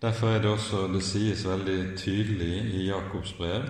[0.02, 3.64] Derfor er det også det sies veldig tydelig i Jakobs brev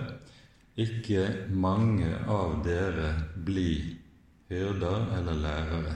[0.75, 3.11] ikke mange av dere
[3.45, 3.93] blir
[4.49, 5.93] hyrder eller lærere,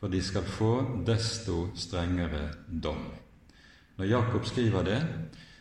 [0.00, 0.72] for de skal få
[1.06, 3.04] desto strengere dom.
[3.96, 4.98] Når Jakob skriver det,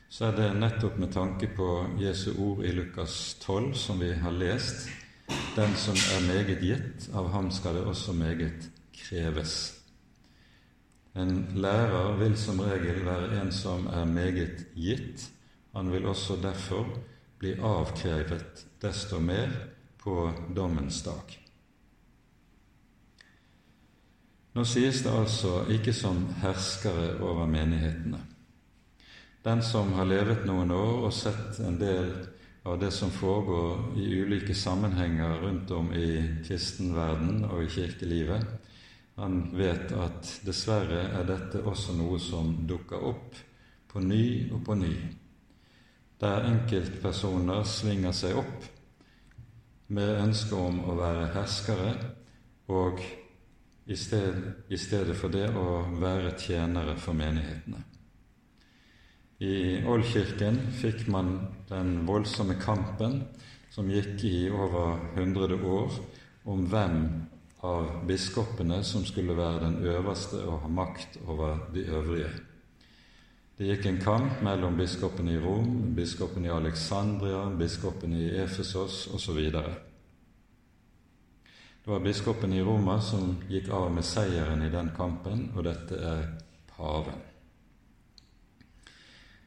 [0.09, 1.69] så er det nettopp med tanke på
[2.01, 4.89] Jesu ord i Lukas 12, som vi har lest.
[5.55, 9.55] Den som er meget gitt, av ham skal det også meget kreves.
[11.15, 15.27] En lærer vil som regel være en som er meget gitt.
[15.75, 16.89] Han vil også derfor
[17.37, 19.51] bli avkrevet desto mer
[20.01, 21.39] på dommens dag.
[24.53, 28.19] Nå sies det altså ikke som herskere over menighetene.
[29.45, 32.13] Den som har levet noen år og sett en del
[32.63, 38.45] av det som foregår i ulike sammenhenger rundt om i kristenverden og i kirkelivet,
[39.15, 43.35] han vet at dessverre er dette også noe som dukker opp
[43.91, 44.93] på ny og på ny,
[46.23, 48.69] der enkeltpersoner svinger seg opp
[49.93, 51.91] med ønske om å være herskere
[52.71, 53.03] og
[53.85, 54.39] i sted,
[54.71, 57.83] i stedet for det å være tjenere for menighetene.
[59.43, 61.33] I Oldkirken fikk man
[61.67, 63.17] den voldsomme kampen
[63.73, 65.97] som gikk i over 100 år,
[66.47, 66.97] om hvem
[67.63, 72.29] av biskopene som skulle være den øverste og ha makt over de øvrige.
[73.57, 79.41] Det gikk en kamp mellom biskopen i Rom, biskopen i Alexandria, biskopen i Efesos osv.
[81.83, 85.99] Det var biskopen i Roma som gikk av med seieren i den kampen, og dette
[85.99, 86.25] er
[86.71, 87.32] paven.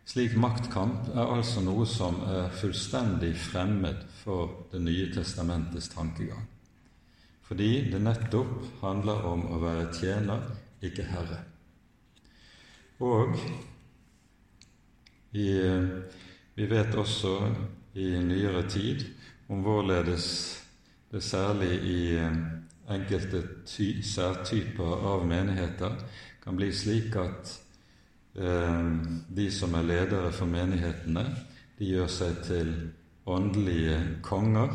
[0.07, 6.45] Slik maktkamp er altså noe som er fullstendig fremmed for Det nye testamentets tankegang,
[7.49, 10.45] fordi det nettopp handler om å være tjener,
[10.83, 11.41] ikke herre.
[13.03, 13.35] Og
[15.35, 15.51] i,
[16.55, 17.35] vi vet også
[17.99, 19.03] i nyere tid
[19.51, 20.31] om hvorledes
[21.11, 22.01] det særlig i
[22.95, 26.03] enkelte ty, særtyper av menigheter
[26.45, 27.66] kan bli slik at Eh,
[28.37, 31.25] de som er ledere for menighetene,
[31.79, 32.73] de gjør seg til
[33.27, 34.75] åndelige konger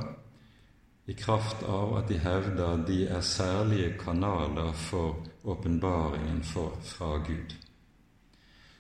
[1.05, 7.53] i kraft av at de hevder de er særlige kanaler for åpenbaringen fra Gud.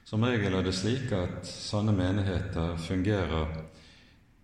[0.05, 3.53] Som regel er det slik at sånne menigheter fungerer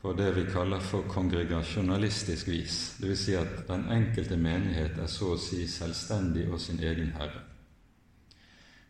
[0.02, 3.24] på det vi kaller for kongregasjonalistisk vis, dvs.
[3.26, 7.47] Si at den enkelte menighet er så å si selvstendig og sin egen herre.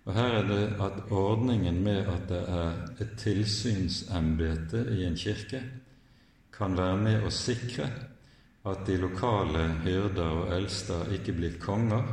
[0.08, 5.60] Og Her er det at ordningen med at det er et tilsynsembete i en kirke,
[6.54, 7.89] kan være med å sikre
[8.67, 12.08] at de lokale hyrder og eldster ikke blir konger,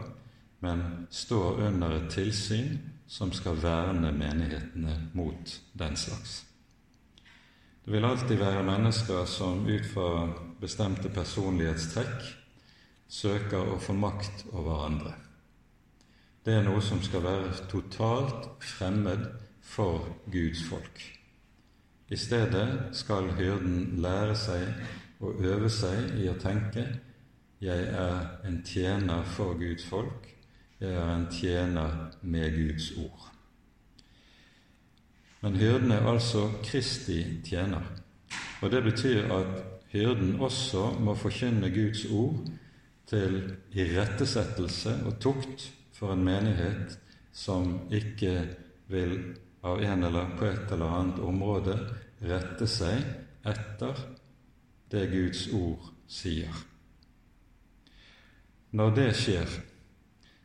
[0.61, 2.75] men står under et tilsyn
[3.07, 6.41] som skal verne menighetene mot den slags.
[7.85, 10.27] Det vil alltid være mennesker som ut fra
[10.61, 12.27] bestemte personlighetstrekk
[13.09, 15.15] søker å få makt over andre
[16.45, 19.25] det er noe som skal være totalt fremmed
[19.65, 21.01] for Guds folk.
[22.13, 24.67] I stedet skal hyrden lære seg
[25.25, 26.85] og øve seg i å tenke
[27.65, 30.27] jeg er en tjener for Guds folk,
[30.81, 33.31] jeg er en tjener med Guds ord.
[35.41, 37.87] Men hyrden er altså Kristi tjener,
[38.61, 39.57] og det betyr at
[39.95, 42.45] hyrden også må forkynne Guds ord
[43.09, 43.41] til
[43.73, 46.99] irettesettelse og tukt for en menighet
[47.35, 48.35] som ikke
[48.91, 49.17] vil
[49.65, 51.77] av en eller på et eller annet område
[52.25, 53.01] rette seg
[53.47, 54.01] etter
[54.93, 56.53] det Guds ord sier.
[58.75, 59.51] Når det skjer,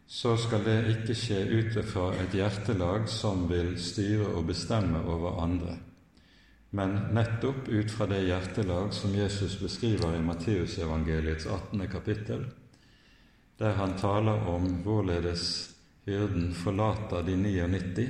[0.10, 5.42] så skal det ikke skje ut fra et hjertelag som vil styre og bestemme over
[5.44, 5.76] andre,
[6.78, 11.86] men nettopp ut fra det hjertelag som Jesus beskriver i Matteusevangeliets 18.
[11.90, 12.48] kapittel,
[13.60, 18.08] der han taler om hvorledes hyrden forlater de 99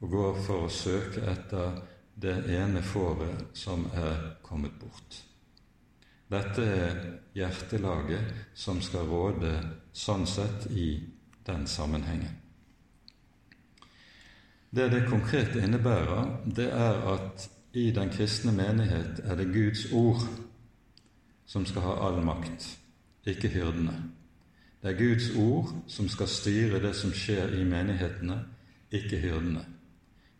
[0.00, 1.80] og går for å søke etter
[2.18, 5.22] det ene fåret som er kommet bort.
[6.28, 6.98] Dette er
[7.34, 9.54] hjertelaget som skal råde
[9.96, 10.90] sånn sett i
[11.46, 12.34] den sammenhengen.
[14.70, 20.26] Det det konkret innebærer, det er at i den kristne menighet er det Guds ord
[21.48, 22.66] som skal ha all makt,
[23.24, 23.96] ikke hyrdene.
[24.82, 28.38] Det er Guds ord som skal styre det som skjer i menighetene,
[28.94, 29.64] ikke hyrdene.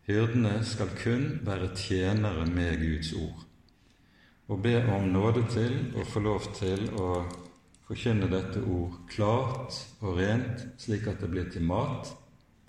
[0.07, 3.45] Hyrdene skal kun være tjenere med Guds ord
[4.49, 7.09] og be om nåde til og få lov til å
[7.85, 12.09] forkynne dette ord klart og rent, slik at det blir til mat,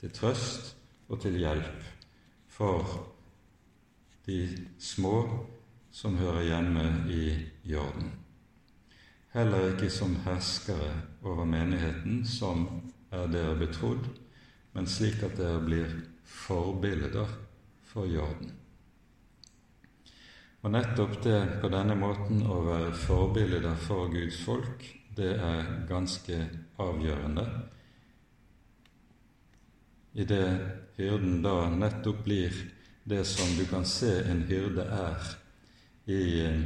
[0.01, 0.75] til trøst
[1.09, 1.89] og til hjelp
[2.53, 2.85] for
[4.29, 4.43] de
[4.77, 5.23] små
[5.91, 7.25] som hører hjemme i
[7.65, 8.13] jorden.
[9.31, 10.91] Heller ikke som herskere
[11.23, 12.65] over menigheten, som
[13.15, 14.09] er dere betrodd,
[14.75, 15.93] men slik at dere blir
[16.27, 17.31] forbilder
[17.93, 18.51] for jorden.
[20.61, 24.83] Og nettopp det på denne måten å være forbilder for Guds folk,
[25.17, 26.41] det er ganske
[26.83, 27.47] avgjørende.
[30.19, 30.45] I det
[30.99, 32.55] hyrden da nettopp blir
[33.07, 35.33] det som du kan se en hyrde er
[36.11, 36.63] i eh,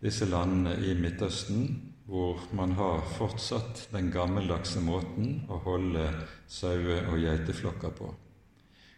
[0.00, 6.08] disse landene i Midtøsten, hvor man har fortsatt den gammeldagse måten å holde
[6.50, 8.08] saue- og geiteflokker på.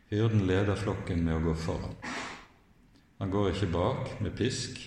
[0.08, 1.98] Hyrden leder flokken med å gå foran.
[3.20, 4.80] Han går ikke bak med pisk,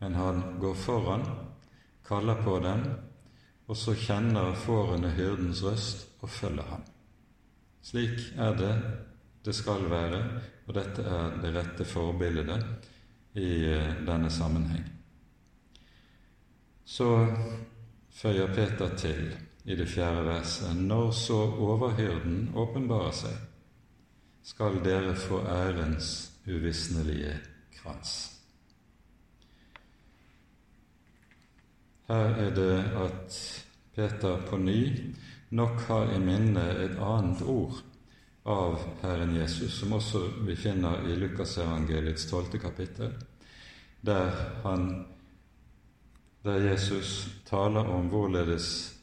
[0.00, 1.26] men han går foran,
[2.08, 2.86] kaller på den,
[3.68, 6.88] og så kjenner fårene hyrdens røst og følger ham.
[7.84, 8.72] Slik er det
[9.44, 10.24] det skal være,
[10.66, 12.64] og dette er det rette forbildet
[13.36, 15.01] i eh, denne sammenheng.
[16.84, 17.08] Så
[18.12, 19.32] føyer Peter til
[19.64, 23.36] i det fjerde verset når så overhyrden åpenbarer seg,
[24.42, 27.36] skal dere få ærens uvisnelige
[27.78, 28.14] krans.
[32.10, 32.74] Her er det
[33.04, 33.38] at
[33.94, 34.80] Peter på ny
[35.50, 37.78] nok har i minne et annet ord
[38.48, 43.12] av Herren Jesus, som også vi finner i Lukasevangeliets tolvte kapittel,
[44.02, 44.32] der,
[44.64, 44.88] han,
[46.42, 48.94] der Jesus taler om hvorledes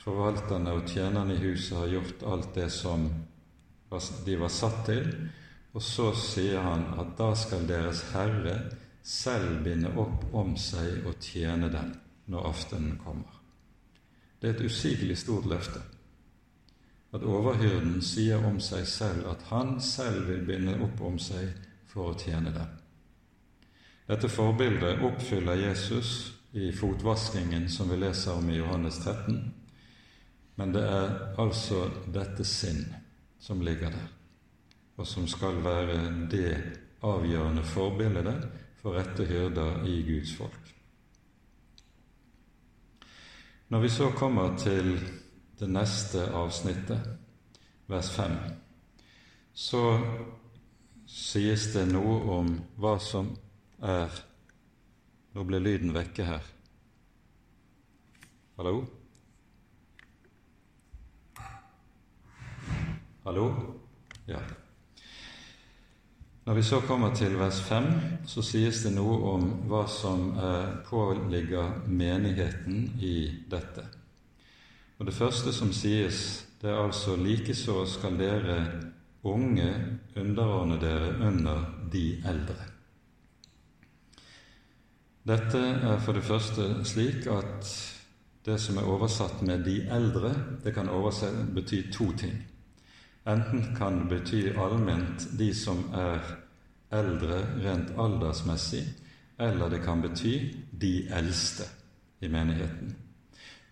[0.00, 3.10] forvalterne og tjenerne i huset har gjort alt det som
[4.26, 5.10] de var satt til,
[5.74, 8.56] og så sier han at da skal deres Herre
[9.02, 11.92] selv binde opp om seg og tjene dem
[12.30, 13.36] når aftenen kommer.
[14.40, 15.82] Det er et usigelig stort løfte.
[17.12, 21.50] At overhyrden sier om seg selv at han selv vil binde opp om seg
[21.90, 22.76] for å tjene dem.
[24.08, 29.54] Dette forbildet oppfyller Jesus i fotvaskingen som vi leser om i Johannes 13,
[30.54, 32.82] men det er altså dette sinn
[33.40, 34.08] som ligger der,
[34.96, 36.56] og som skal være det
[37.06, 38.48] avgjørende forbildet
[38.82, 40.74] for rette hyrder i Guds folk.
[43.70, 44.96] Når vi så kommer til
[45.60, 47.06] det neste avsnittet,
[47.86, 48.32] vers 5,
[49.54, 49.84] så
[51.06, 53.30] sies det noe om hva som
[53.82, 54.10] er
[55.30, 56.46] Nå ble lyden vekke her.
[58.58, 58.80] Hallo?
[63.22, 63.44] Hallo?
[64.26, 64.40] Ja.
[66.44, 67.86] Når vi så kommer til vers 5,
[68.26, 70.32] så sies det noe om hva som
[70.88, 73.14] påligger menigheten i
[73.50, 73.86] dette.
[74.98, 78.58] Og Det første som sies, det er altså likeså skal dere
[79.22, 79.70] unge
[80.16, 82.69] underordne dere under de eldre.
[85.28, 87.68] Dette er for det første slik at
[88.46, 90.88] det som er oversatt med 'de eldre', det kan
[91.54, 92.46] bety to ting.
[93.26, 96.20] Enten kan det bety allment de som er
[96.92, 98.84] eldre rent aldersmessig,
[99.38, 101.64] eller det kan bety de eldste
[102.20, 102.96] i menigheten.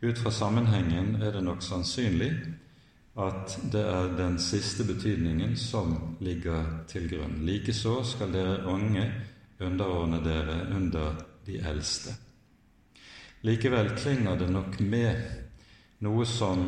[0.03, 2.33] Ut fra sammenhengen er det nok sannsynlig
[3.19, 7.41] at det er den siste betydningen som ligger til grunn.
[7.47, 9.13] Likeså skal dere unge
[9.61, 12.15] underordne dere under de eldste.
[13.47, 15.21] Likevel klinger det nok med
[16.05, 16.65] noe som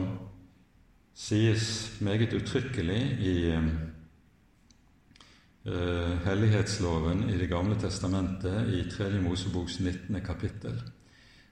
[1.14, 1.64] sies
[2.01, 3.35] meget uttrykkelig i
[5.66, 9.11] uh, hellighetsloven i Det gamle testamentet i 3.
[9.20, 10.20] Moseboks 19.
[10.24, 10.81] kapittel.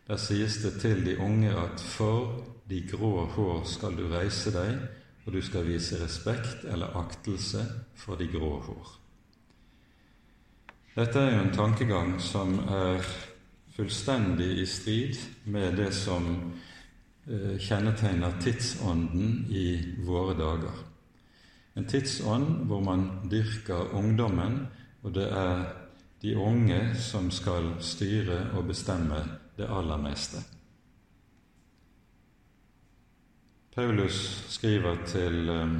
[0.09, 4.79] Der sies det til de unge at for de grå hår skal du reise deg,
[5.26, 7.64] og du skal vise respekt eller aktelse
[7.97, 8.97] for de grå hår.
[10.99, 13.05] Dette er jo en tankegang som er
[13.76, 19.68] fullstendig i strid med det som eh, kjennetegner tidsånden i
[20.03, 20.80] våre dager.
[21.78, 24.64] En tidsånd hvor man dyrker ungdommen,
[25.07, 25.62] og det er
[26.24, 29.22] de unge som skal styre og bestemme
[29.55, 30.42] det aller meste.
[33.70, 34.18] Paulus
[34.51, 35.78] skriver til um,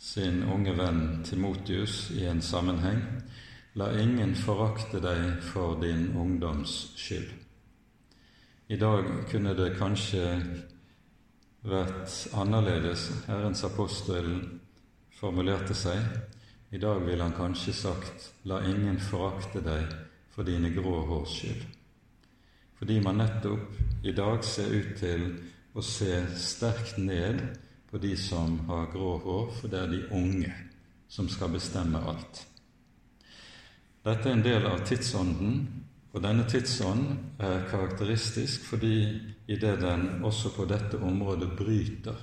[0.00, 3.04] sin unge venn Timotius i en sammenheng
[3.74, 7.32] La ingen forakte deg for din ungdoms skyld.
[8.70, 10.22] I dag kunne det kanskje
[11.66, 13.08] vært annerledes.
[13.26, 14.30] Herrens apostel
[15.18, 16.06] formulerte seg.
[16.70, 19.90] I dag ville han kanskje sagt 'La ingen forakte deg
[20.30, 21.66] for dine grå hårs skyld'.
[22.78, 25.28] Fordi man nettopp i dag ser ut til
[25.74, 27.42] å se sterkt ned
[27.90, 30.54] på de som har grå hår, for det er de unge
[31.08, 32.53] som skal bestemme alt.
[34.04, 35.60] Dette er en del av tidsånden,
[36.12, 38.98] og denne tidsånden er karakteristisk fordi
[39.48, 42.18] idet den også på dette området bryter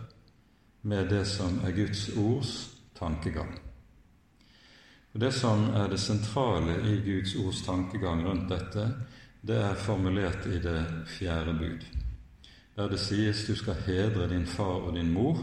[0.85, 2.53] med det som er Guds ords
[2.99, 3.49] tankegang.
[5.13, 8.85] Og Det som er det sentrale i Guds ords tankegang rundt dette,
[9.41, 10.85] det er formulert i det
[11.17, 11.85] fjerde bud,
[12.75, 15.41] der det sies du skal hedre din far og din mor,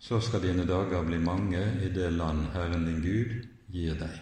[0.00, 3.34] så skal dine dager bli mange i det land Herren din Gud
[3.70, 4.20] gir deg.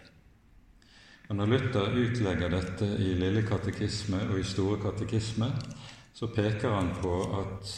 [1.28, 5.52] Og Når Luther utlegger dette i Lille katekisme og i Store katekisme,
[6.14, 7.72] så peker han på at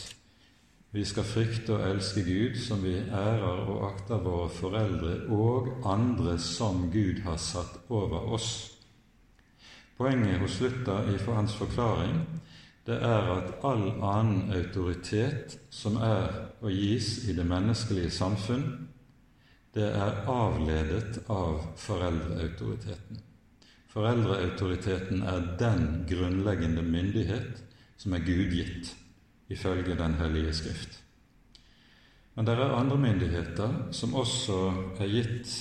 [0.90, 6.38] vi skal frykte og elske Gud som vi ærer og akter våre foreldre og andre
[6.42, 8.78] som Gud har satt over oss.
[9.98, 12.24] Poenget hos Luther i for hans forklaring
[12.91, 18.64] det er at all annen autoritet som er å gis i det menneskelige samfunn,
[19.74, 23.20] det er avledet av foreldreautoriteten.
[23.91, 27.62] Foreldreautoriteten er den grunnleggende myndighet
[28.01, 28.91] som er gudgitt,
[29.51, 30.99] ifølge Den hellige Skrift.
[32.34, 34.59] Men det er andre myndigheter som også
[34.99, 35.55] er gitt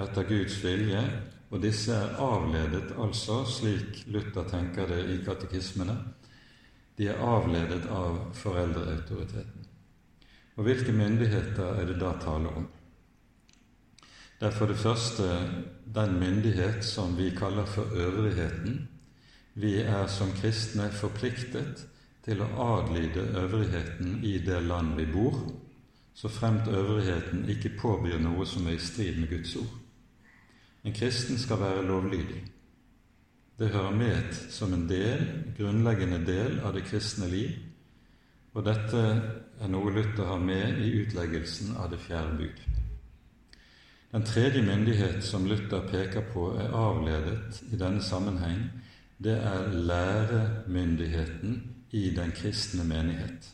[0.00, 1.02] etter Guds vilje,
[1.48, 5.96] og disse er avledet altså, slik Luther tenker det i katekismene,
[6.98, 9.66] de er avledet av foreldreautoriteten.
[10.58, 12.66] Og hvilke myndigheter er det da tale om?
[14.38, 15.28] Det er for det første
[15.94, 18.88] den myndighet som vi kaller for øvrigheten.
[19.54, 21.86] Vi er som kristne forpliktet
[22.26, 25.38] til å adlyde øvrigheten i det land vi bor,
[26.14, 29.74] så fremt øvrigheten ikke påbyr noe som er i strid med Guds ord.
[30.84, 32.42] En kristen skal være lovlydig.
[33.58, 35.24] Det hører med som en del,
[35.58, 37.56] grunnleggende del av det kristne liv,
[38.54, 39.00] og dette
[39.58, 42.60] er noe Luther har med i utleggelsen av det fjerde bud.
[44.12, 48.62] Den tredje myndighet som Luther peker på er avledet i denne sammenheng,
[49.18, 51.58] det er læremyndigheten
[51.98, 53.50] i den kristne menighet.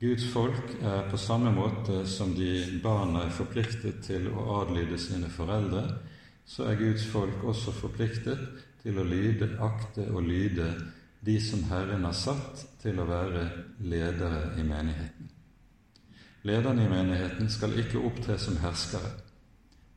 [0.00, 5.28] Guds folk er på samme måte som de barna er forpliktet til å adlyde sine
[5.28, 5.84] foreldre,
[6.46, 8.40] så er Guds folk også forpliktet
[8.82, 10.68] til å lyde, akte og lyde
[11.24, 13.46] de som Herren har satt til å være
[13.80, 15.30] ledere i menigheten.
[16.44, 19.14] Lederne i menigheten skal ikke opptre som herskere,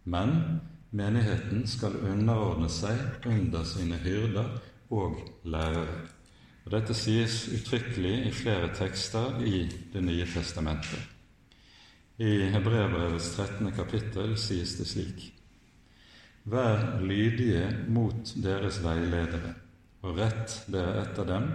[0.07, 0.61] men
[0.95, 4.53] menigheten skal underordne seg under sine hyrder
[4.95, 6.05] og lærere.
[6.63, 10.99] Og Dette sies uttrykkelig i flere tekster i Det nye testamentet.
[12.17, 13.71] I Hebreabrevets 13.
[13.71, 15.36] kapittel sies det slik:"
[16.47, 19.49] Vær lydige mot deres veiledere,
[20.07, 21.47] og rett dere etter dem,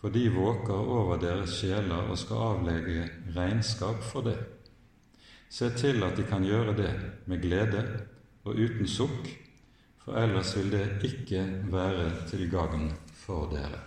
[0.00, 3.04] for de våker over deres sjeler og skal avlegge
[3.36, 4.34] regnskap for det.
[5.54, 6.90] Se til at de kan gjøre det
[7.30, 7.84] med glede
[8.42, 9.30] og uten sukk,
[10.02, 12.88] for ellers vil det ikke være til gagn
[13.22, 13.84] for dere.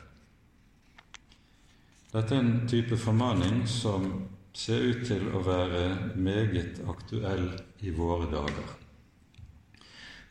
[2.14, 4.08] Dette er en type formaning som
[4.56, 7.50] ser ut til å være meget aktuell
[7.84, 8.78] i våre dager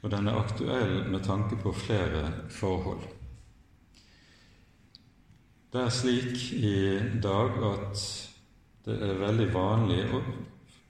[0.02, 3.02] og den er aktuell med tanke på flere forhold.
[5.72, 8.04] Det er slik i dag at
[8.84, 10.04] det er veldig vanlig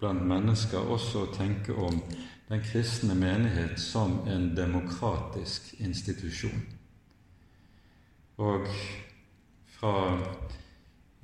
[0.00, 1.98] blant mennesker også å tenke om
[2.48, 6.62] den kristne menighet som en demokratisk institusjon.
[8.40, 8.66] Og
[9.76, 9.94] fra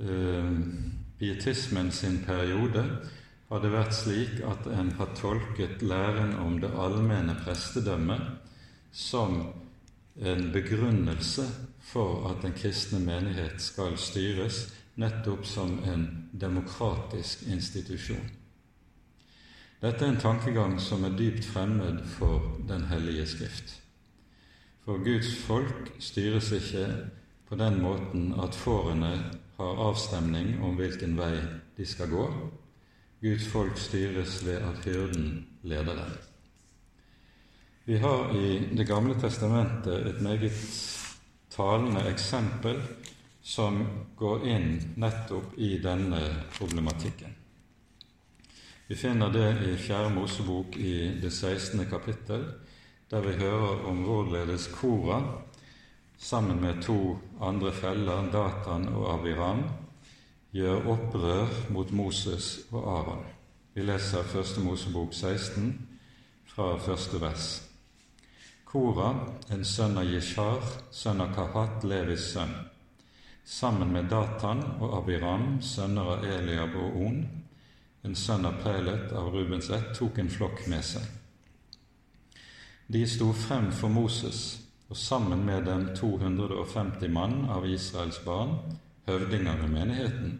[0.04, 0.50] eh,
[1.18, 2.84] pietismen sin periode
[3.48, 8.22] har det vært slik at en har tolket læren om det allmenne prestedømmet
[8.90, 9.38] som
[10.16, 11.44] en begrunnelse
[11.86, 14.64] for at den kristne menighet skal styres
[14.96, 18.24] nettopp som en demokratisk institusjon.
[19.80, 23.74] Dette er en tankegang som er dypt fremmed for Den hellige Skrift.
[24.84, 26.86] For Guds folk styres ikke
[27.48, 29.12] på den måten at fårene
[29.58, 31.34] har avstemning om hvilken vei
[31.76, 32.24] de skal gå.
[33.26, 36.10] Guds folk styres ved at hyrden leder dem.
[37.84, 40.52] Vi har i Det gamle testamentet et meget
[41.50, 42.78] talende eksempel
[43.42, 43.80] som
[44.16, 46.20] går inn nettopp i denne
[46.54, 47.34] problematikken.
[48.86, 51.82] Vi finner det i Fjerde Mosebok i det 16.
[51.90, 52.44] kapittel,
[53.10, 55.18] der vi hører om hvorledes Kora
[56.18, 59.64] sammen med to andre feller, Datan og Abiram,
[60.56, 63.24] gjør opprør mot Moses og Aron.
[63.74, 65.74] Vi leser Første Mosebok 16
[66.48, 67.48] fra første vers.
[68.64, 69.10] Kora,
[69.52, 72.54] en sønn av Jishar, sønn av Kahat, Levis sønn,
[73.44, 77.20] sammen med Datan og Abiram, sønner av Eliab og On,
[78.06, 81.04] en sønn av Pelet av Rubens ett, tok en flokk med seg.
[82.88, 84.42] De sto frem for Moses
[84.88, 88.56] og sammen med dem 250 mann av Israels barn,
[89.06, 90.36] høvdinger i menigheten,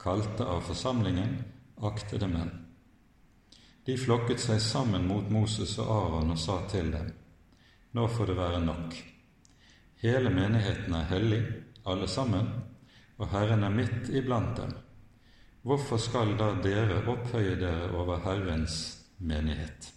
[0.00, 1.36] kalte av forsamlingen,
[1.80, 2.50] aktede menn.
[3.84, 7.12] De flokket seg sammen mot Moses og Aron og sa til dem:"
[7.92, 8.94] Nå får det være nok.
[10.02, 11.40] Hele menigheten er hellig,
[11.86, 12.46] alle sammen,
[13.18, 14.74] og Herren er midt iblant dem.
[15.62, 18.76] Hvorfor skal da dere opphøye dere over Herrens
[19.18, 19.92] menighet?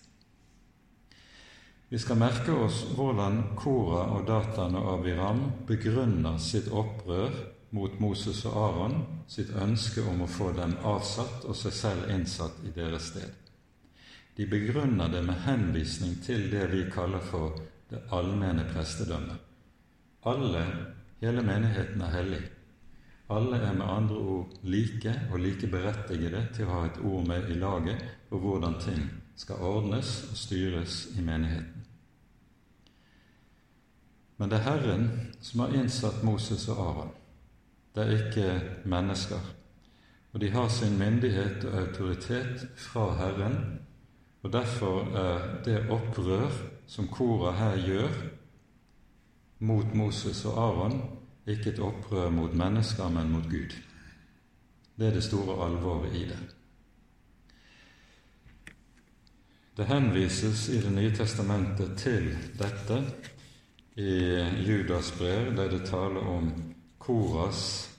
[1.90, 8.44] Vi skal merke oss hvordan Kora og Datan og Abiram begrunner sitt opprør mot Moses
[8.46, 13.10] og Aron, sitt ønske om å få dem avsatt og seg selv innsatt i deres
[13.12, 13.32] sted.
[14.38, 17.58] De begrunner det med henvisning til det vi kaller for
[17.90, 19.40] det allmenne prestedømmet.
[20.30, 20.64] Alle,
[21.22, 22.42] hele menigheten, er hellig.
[23.34, 27.50] Alle er med andre ord like og like berettigede til å ha et ord med
[27.50, 29.02] i laget på hvordan ting
[29.36, 31.86] skal ordnes og styres i menigheten.
[34.38, 35.10] Men det er Herren
[35.42, 37.14] som har innsatt Moses og Aron.
[37.96, 39.40] Det er ikke mennesker.
[40.34, 43.80] Og de har sin myndighet og autoritet fra Herren,
[44.44, 46.50] og derfor er det opprør
[46.88, 48.10] som Kora her gjør
[49.60, 51.02] mot Moses og Aron,
[51.48, 53.78] ikke et opprør mot mennesker, men mot Gud.
[54.98, 56.40] Det er det store alvoret i det.
[59.78, 63.04] Det henvises i Det nye testamentet til dette
[63.96, 64.20] i
[64.68, 66.73] Judas brev, der det taler om
[67.04, 67.90] Koras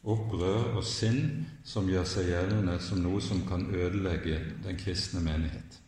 [0.00, 5.80] opprør og sinn som gjør seg gjeldende som noe som kan ødelegge den kristne menighet.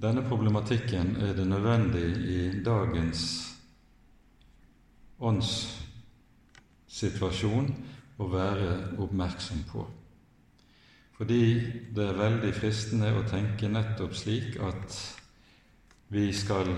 [0.00, 3.50] Denne problematikken er det nødvendig i dagens
[5.24, 7.74] åndssituasjon
[8.20, 9.86] å være oppmerksom på.
[11.14, 11.44] Fordi
[11.94, 15.14] det er veldig fristende å tenke nettopp slik at
[16.12, 16.68] vi skal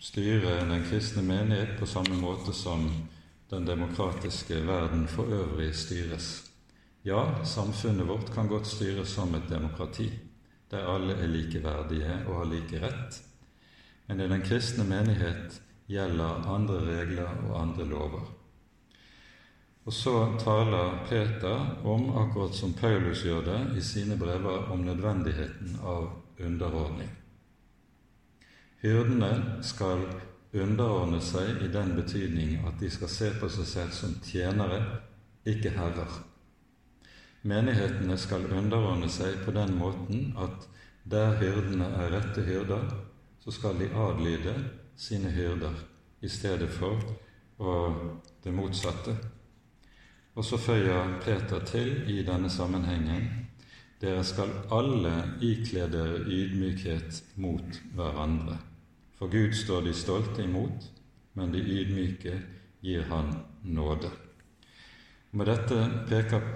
[0.00, 2.86] styre den kristne menighet på samme måte som
[3.50, 6.50] den demokratiske verden for øvrig styres.
[7.02, 10.10] Ja, samfunnet vårt kan godt styres som et demokrati,
[10.70, 13.20] der alle er likeverdige og har like rett.
[14.06, 18.26] Men i den kristne menighet gjelder andre regler og andre lover.
[19.84, 25.80] Og så taler Peter om, akkurat som Paulus gjør det i sine brever, om nødvendigheten
[25.82, 27.19] av underordning.
[28.80, 30.06] Hyrdene skal
[30.56, 34.78] underordne seg i den betydning at de skal se på seg selv som tjenere,
[35.44, 36.14] ikke herrer.
[37.44, 40.64] Menighetene skal underordne seg på den måten at
[41.04, 42.88] der hyrdene er rette hyrder,
[43.40, 44.54] så skal de adlyde
[44.96, 45.76] sine hyrder
[46.24, 47.04] i stedet for
[48.44, 49.16] det motsatte.
[50.34, 53.28] Og så føyer Peter til i denne sammenhengen
[54.00, 55.12] dere skal alle
[55.44, 58.69] ikle dere ydmykhet mot hverandre.
[59.20, 60.86] For Gud står de stolte imot,
[61.36, 62.38] men de ydmyke
[62.80, 63.34] gir Han
[63.68, 64.08] nåde.
[65.36, 65.76] Med dette
[66.08, 66.46] peker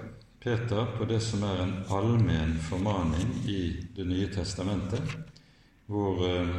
[0.41, 5.13] Peter på det som er en allmenn formaning i Det nye testamentet,
[5.85, 6.57] hvor eh,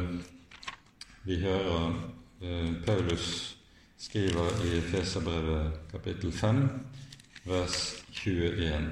[1.27, 1.99] vi hører
[2.39, 3.57] eh, Paulus
[3.99, 6.67] skriver i Feserbrevet kapittel 5,
[7.43, 7.79] vers
[8.11, 8.91] 21.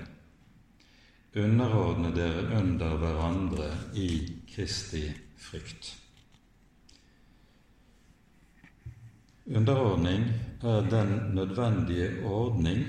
[1.36, 4.09] Underordne dere under hverandre i
[4.51, 5.07] Kristi
[5.39, 6.04] frykt.
[9.47, 10.23] Underordning
[10.63, 12.85] er den nødvendige ordning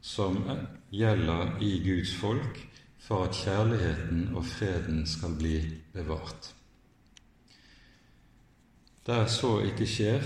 [0.00, 0.42] som
[0.90, 5.60] gjelder i Guds folk for at kjærligheten og freden skal bli
[5.92, 6.54] bevart.
[9.06, 10.20] Der så ikke skjer,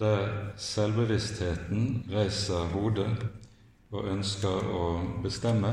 [0.00, 3.26] der selvbevisstheten reiser hodet
[3.90, 4.84] og ønsker å
[5.22, 5.70] bestemme,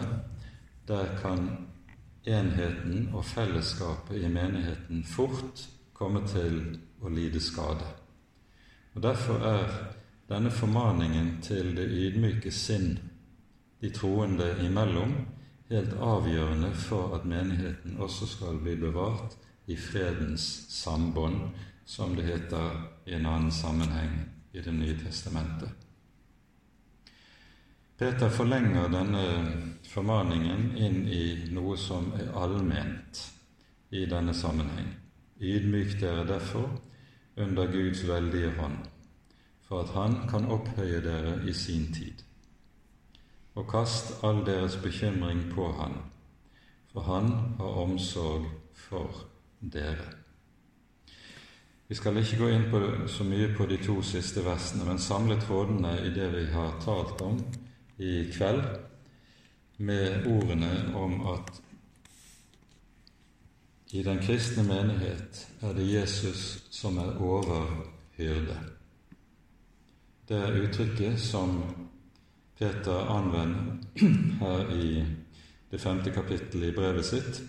[0.87, 1.47] der kan
[2.25, 7.96] enheten og fellesskapet i menigheten fort komme til å lide skade.
[8.97, 9.73] Og Derfor er
[10.25, 12.95] denne formaningen til det ydmyke sinn
[13.81, 15.11] de troende imellom
[15.69, 19.35] helt avgjørende for at menigheten også skal bli bevart
[19.69, 21.37] i fredens sambånd,
[21.85, 22.73] som det heter
[23.05, 24.17] i en annen sammenheng
[24.53, 25.69] i Det nye testamentet.
[27.97, 29.23] Peter forlenger denne
[29.85, 33.21] formaningen inn i noe som er allment
[33.91, 34.89] i denne sammenheng.
[35.37, 36.71] Ydmyk dere derfor
[37.37, 38.77] under Guds veldige hånd,
[39.67, 42.23] for at Han kan opphøye dere i sin tid.
[43.55, 45.97] Og kast all deres bekymring på Han,
[46.93, 49.25] for Han har omsorg for
[49.61, 50.13] dere.
[51.87, 55.39] Vi skal ikke gå inn på så mye på de to siste versene, men samle
[55.39, 57.39] trådene i det vi har talt om
[57.97, 58.63] i kveld
[59.77, 61.61] med ordene om at
[63.91, 68.57] i den kristne menighet er det Jesus som er overhyrde.
[70.27, 71.61] Det er uttrykket som
[72.59, 73.77] Peter anvender
[74.41, 75.05] her i
[75.71, 77.41] det femte kapittelet i brevet sitt.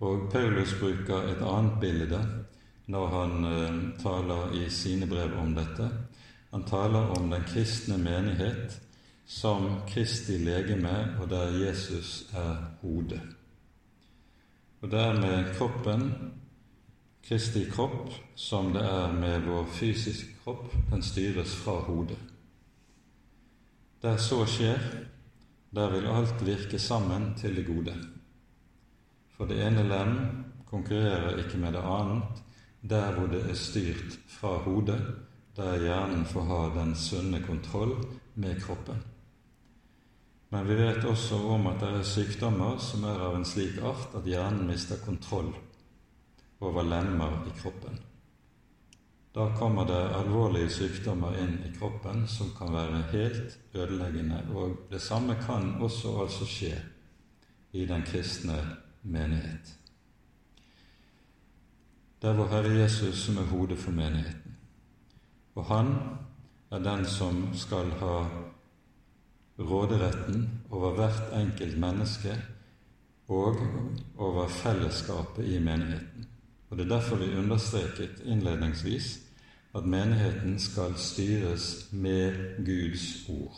[0.00, 2.20] Og Paulus bruker et annet bilde
[2.92, 5.88] når han eh, taler i sine brev om dette.
[6.50, 8.80] Han taler om den kristne menighet
[9.26, 13.22] som Kristi legeme, og der Jesus er hodet.
[14.82, 16.08] Og det er med kroppen,
[17.22, 22.18] Kristi kropp, som det er med vår fysiske kropp, den styres fra hodet.
[24.02, 24.82] Der så skjer,
[25.70, 27.94] der vil alt virke sammen til det gode.
[29.36, 30.18] For det ene lem
[30.66, 32.42] konkurrerer ikke med det annet.
[32.82, 34.98] Der hvor det er styrt fra hodet,
[35.56, 37.94] der hjernen får ha den sunne kontroll
[38.34, 38.98] med kroppen.
[40.52, 44.12] Men vi vet også om at det er sykdommer som er av en slik art
[44.18, 45.48] at hjernen mister kontroll
[46.60, 47.96] over lemmer i kroppen.
[49.32, 54.42] Da kommer det alvorlige sykdommer inn i kroppen som kan være helt ødeleggende.
[54.52, 56.76] Og det samme kan også altså skje
[57.72, 58.60] i den kristne
[59.02, 59.72] menighet.
[62.20, 64.58] Det er vår Herre Jesus som er hodet for menigheten.
[65.54, 65.94] Og han
[66.70, 68.18] er den som skal ha
[69.58, 72.36] råderetten over hvert enkelt menneske
[73.28, 73.56] og
[74.18, 76.26] over fellesskapet i menigheten.
[76.70, 79.20] Og Det er derfor vi understreket innledningsvis
[79.74, 83.56] at menigheten skal styres med Guds ord.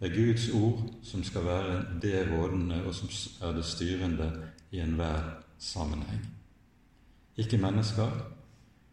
[0.00, 3.08] Det er Guds ord som skal være det rådende og som
[3.48, 4.32] er det styrende
[4.70, 6.28] i enhver sammenheng.
[7.36, 8.10] Ikke mennesker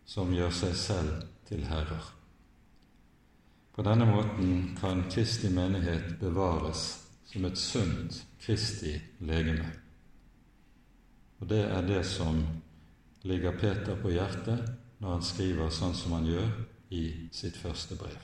[0.05, 1.09] som gjør seg selv
[1.47, 2.20] til herrer.
[3.81, 8.91] På denne måten kan Kristi menighet bevares som et sunt Kristi
[9.25, 9.71] legeme.
[11.39, 12.43] Og det er det som
[13.25, 14.69] ligger Peter på hjertet
[14.99, 16.53] når han skriver sånn som han gjør
[16.93, 17.01] i
[17.33, 18.21] sitt første brev.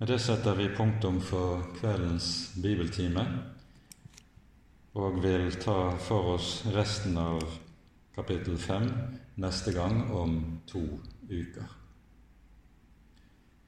[0.00, 3.22] Med det setter vi punktum for kveldens bibeltime
[4.98, 7.38] og vil ta for oss resten av
[8.18, 8.90] kapittel fem
[9.38, 10.88] neste gang om to
[11.30, 11.85] uker.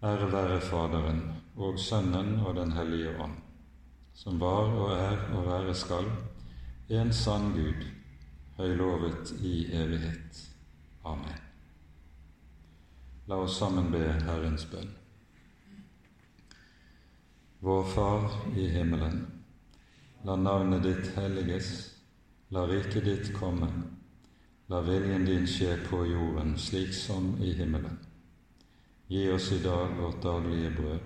[0.02, 1.22] Ære være Faderen
[1.56, 3.32] og Sønnen og Den hellige ånd,
[4.14, 6.06] som var og er og være skal,
[6.88, 7.82] en sann Gud,
[8.56, 10.38] høylovet i evighet.
[11.04, 11.40] Amen.
[13.26, 14.94] La oss sammen be Herrens bønn.
[17.60, 19.24] Vår Far i himmelen.
[20.24, 21.72] La navnet ditt helliges.
[22.50, 23.72] La riket ditt komme.
[24.70, 27.98] La viljen din skje på jorden slik som i himmelen.
[29.08, 30.98] Gi oss i dag vårt daglige brød,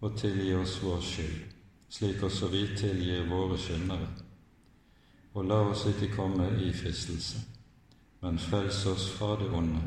[0.00, 1.44] og tilgi oss vår skyld,
[1.88, 4.08] slik også vi tilgir våre skyldnere.
[5.32, 7.40] Og la oss ikke komme i fristelse,
[8.20, 9.80] men frels oss fra det onde.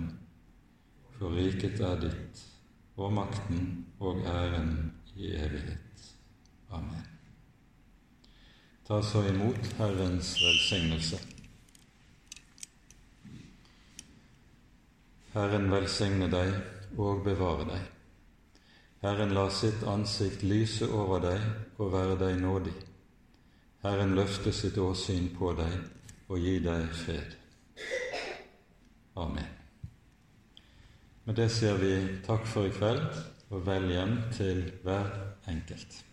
[1.19, 2.41] For riket er ditt,
[2.97, 4.73] og makten og æren
[5.15, 6.09] i evighet.
[6.71, 7.05] Amen.
[8.87, 11.21] Ta så imot Herrens velsignelse.
[15.37, 17.87] Herren velsigne deg og bevare deg.
[19.03, 22.75] Herren la sitt ansikt lyse over deg og være deg nådig.
[23.83, 25.77] Herren løfte sitt åsyn på deg
[26.27, 27.37] og gi deg fred.
[29.19, 29.55] Amen.
[31.23, 31.93] Med det sier vi
[32.25, 33.05] takk for i kveld,
[33.49, 35.09] og vel hjem til hver
[35.49, 36.08] enkelt.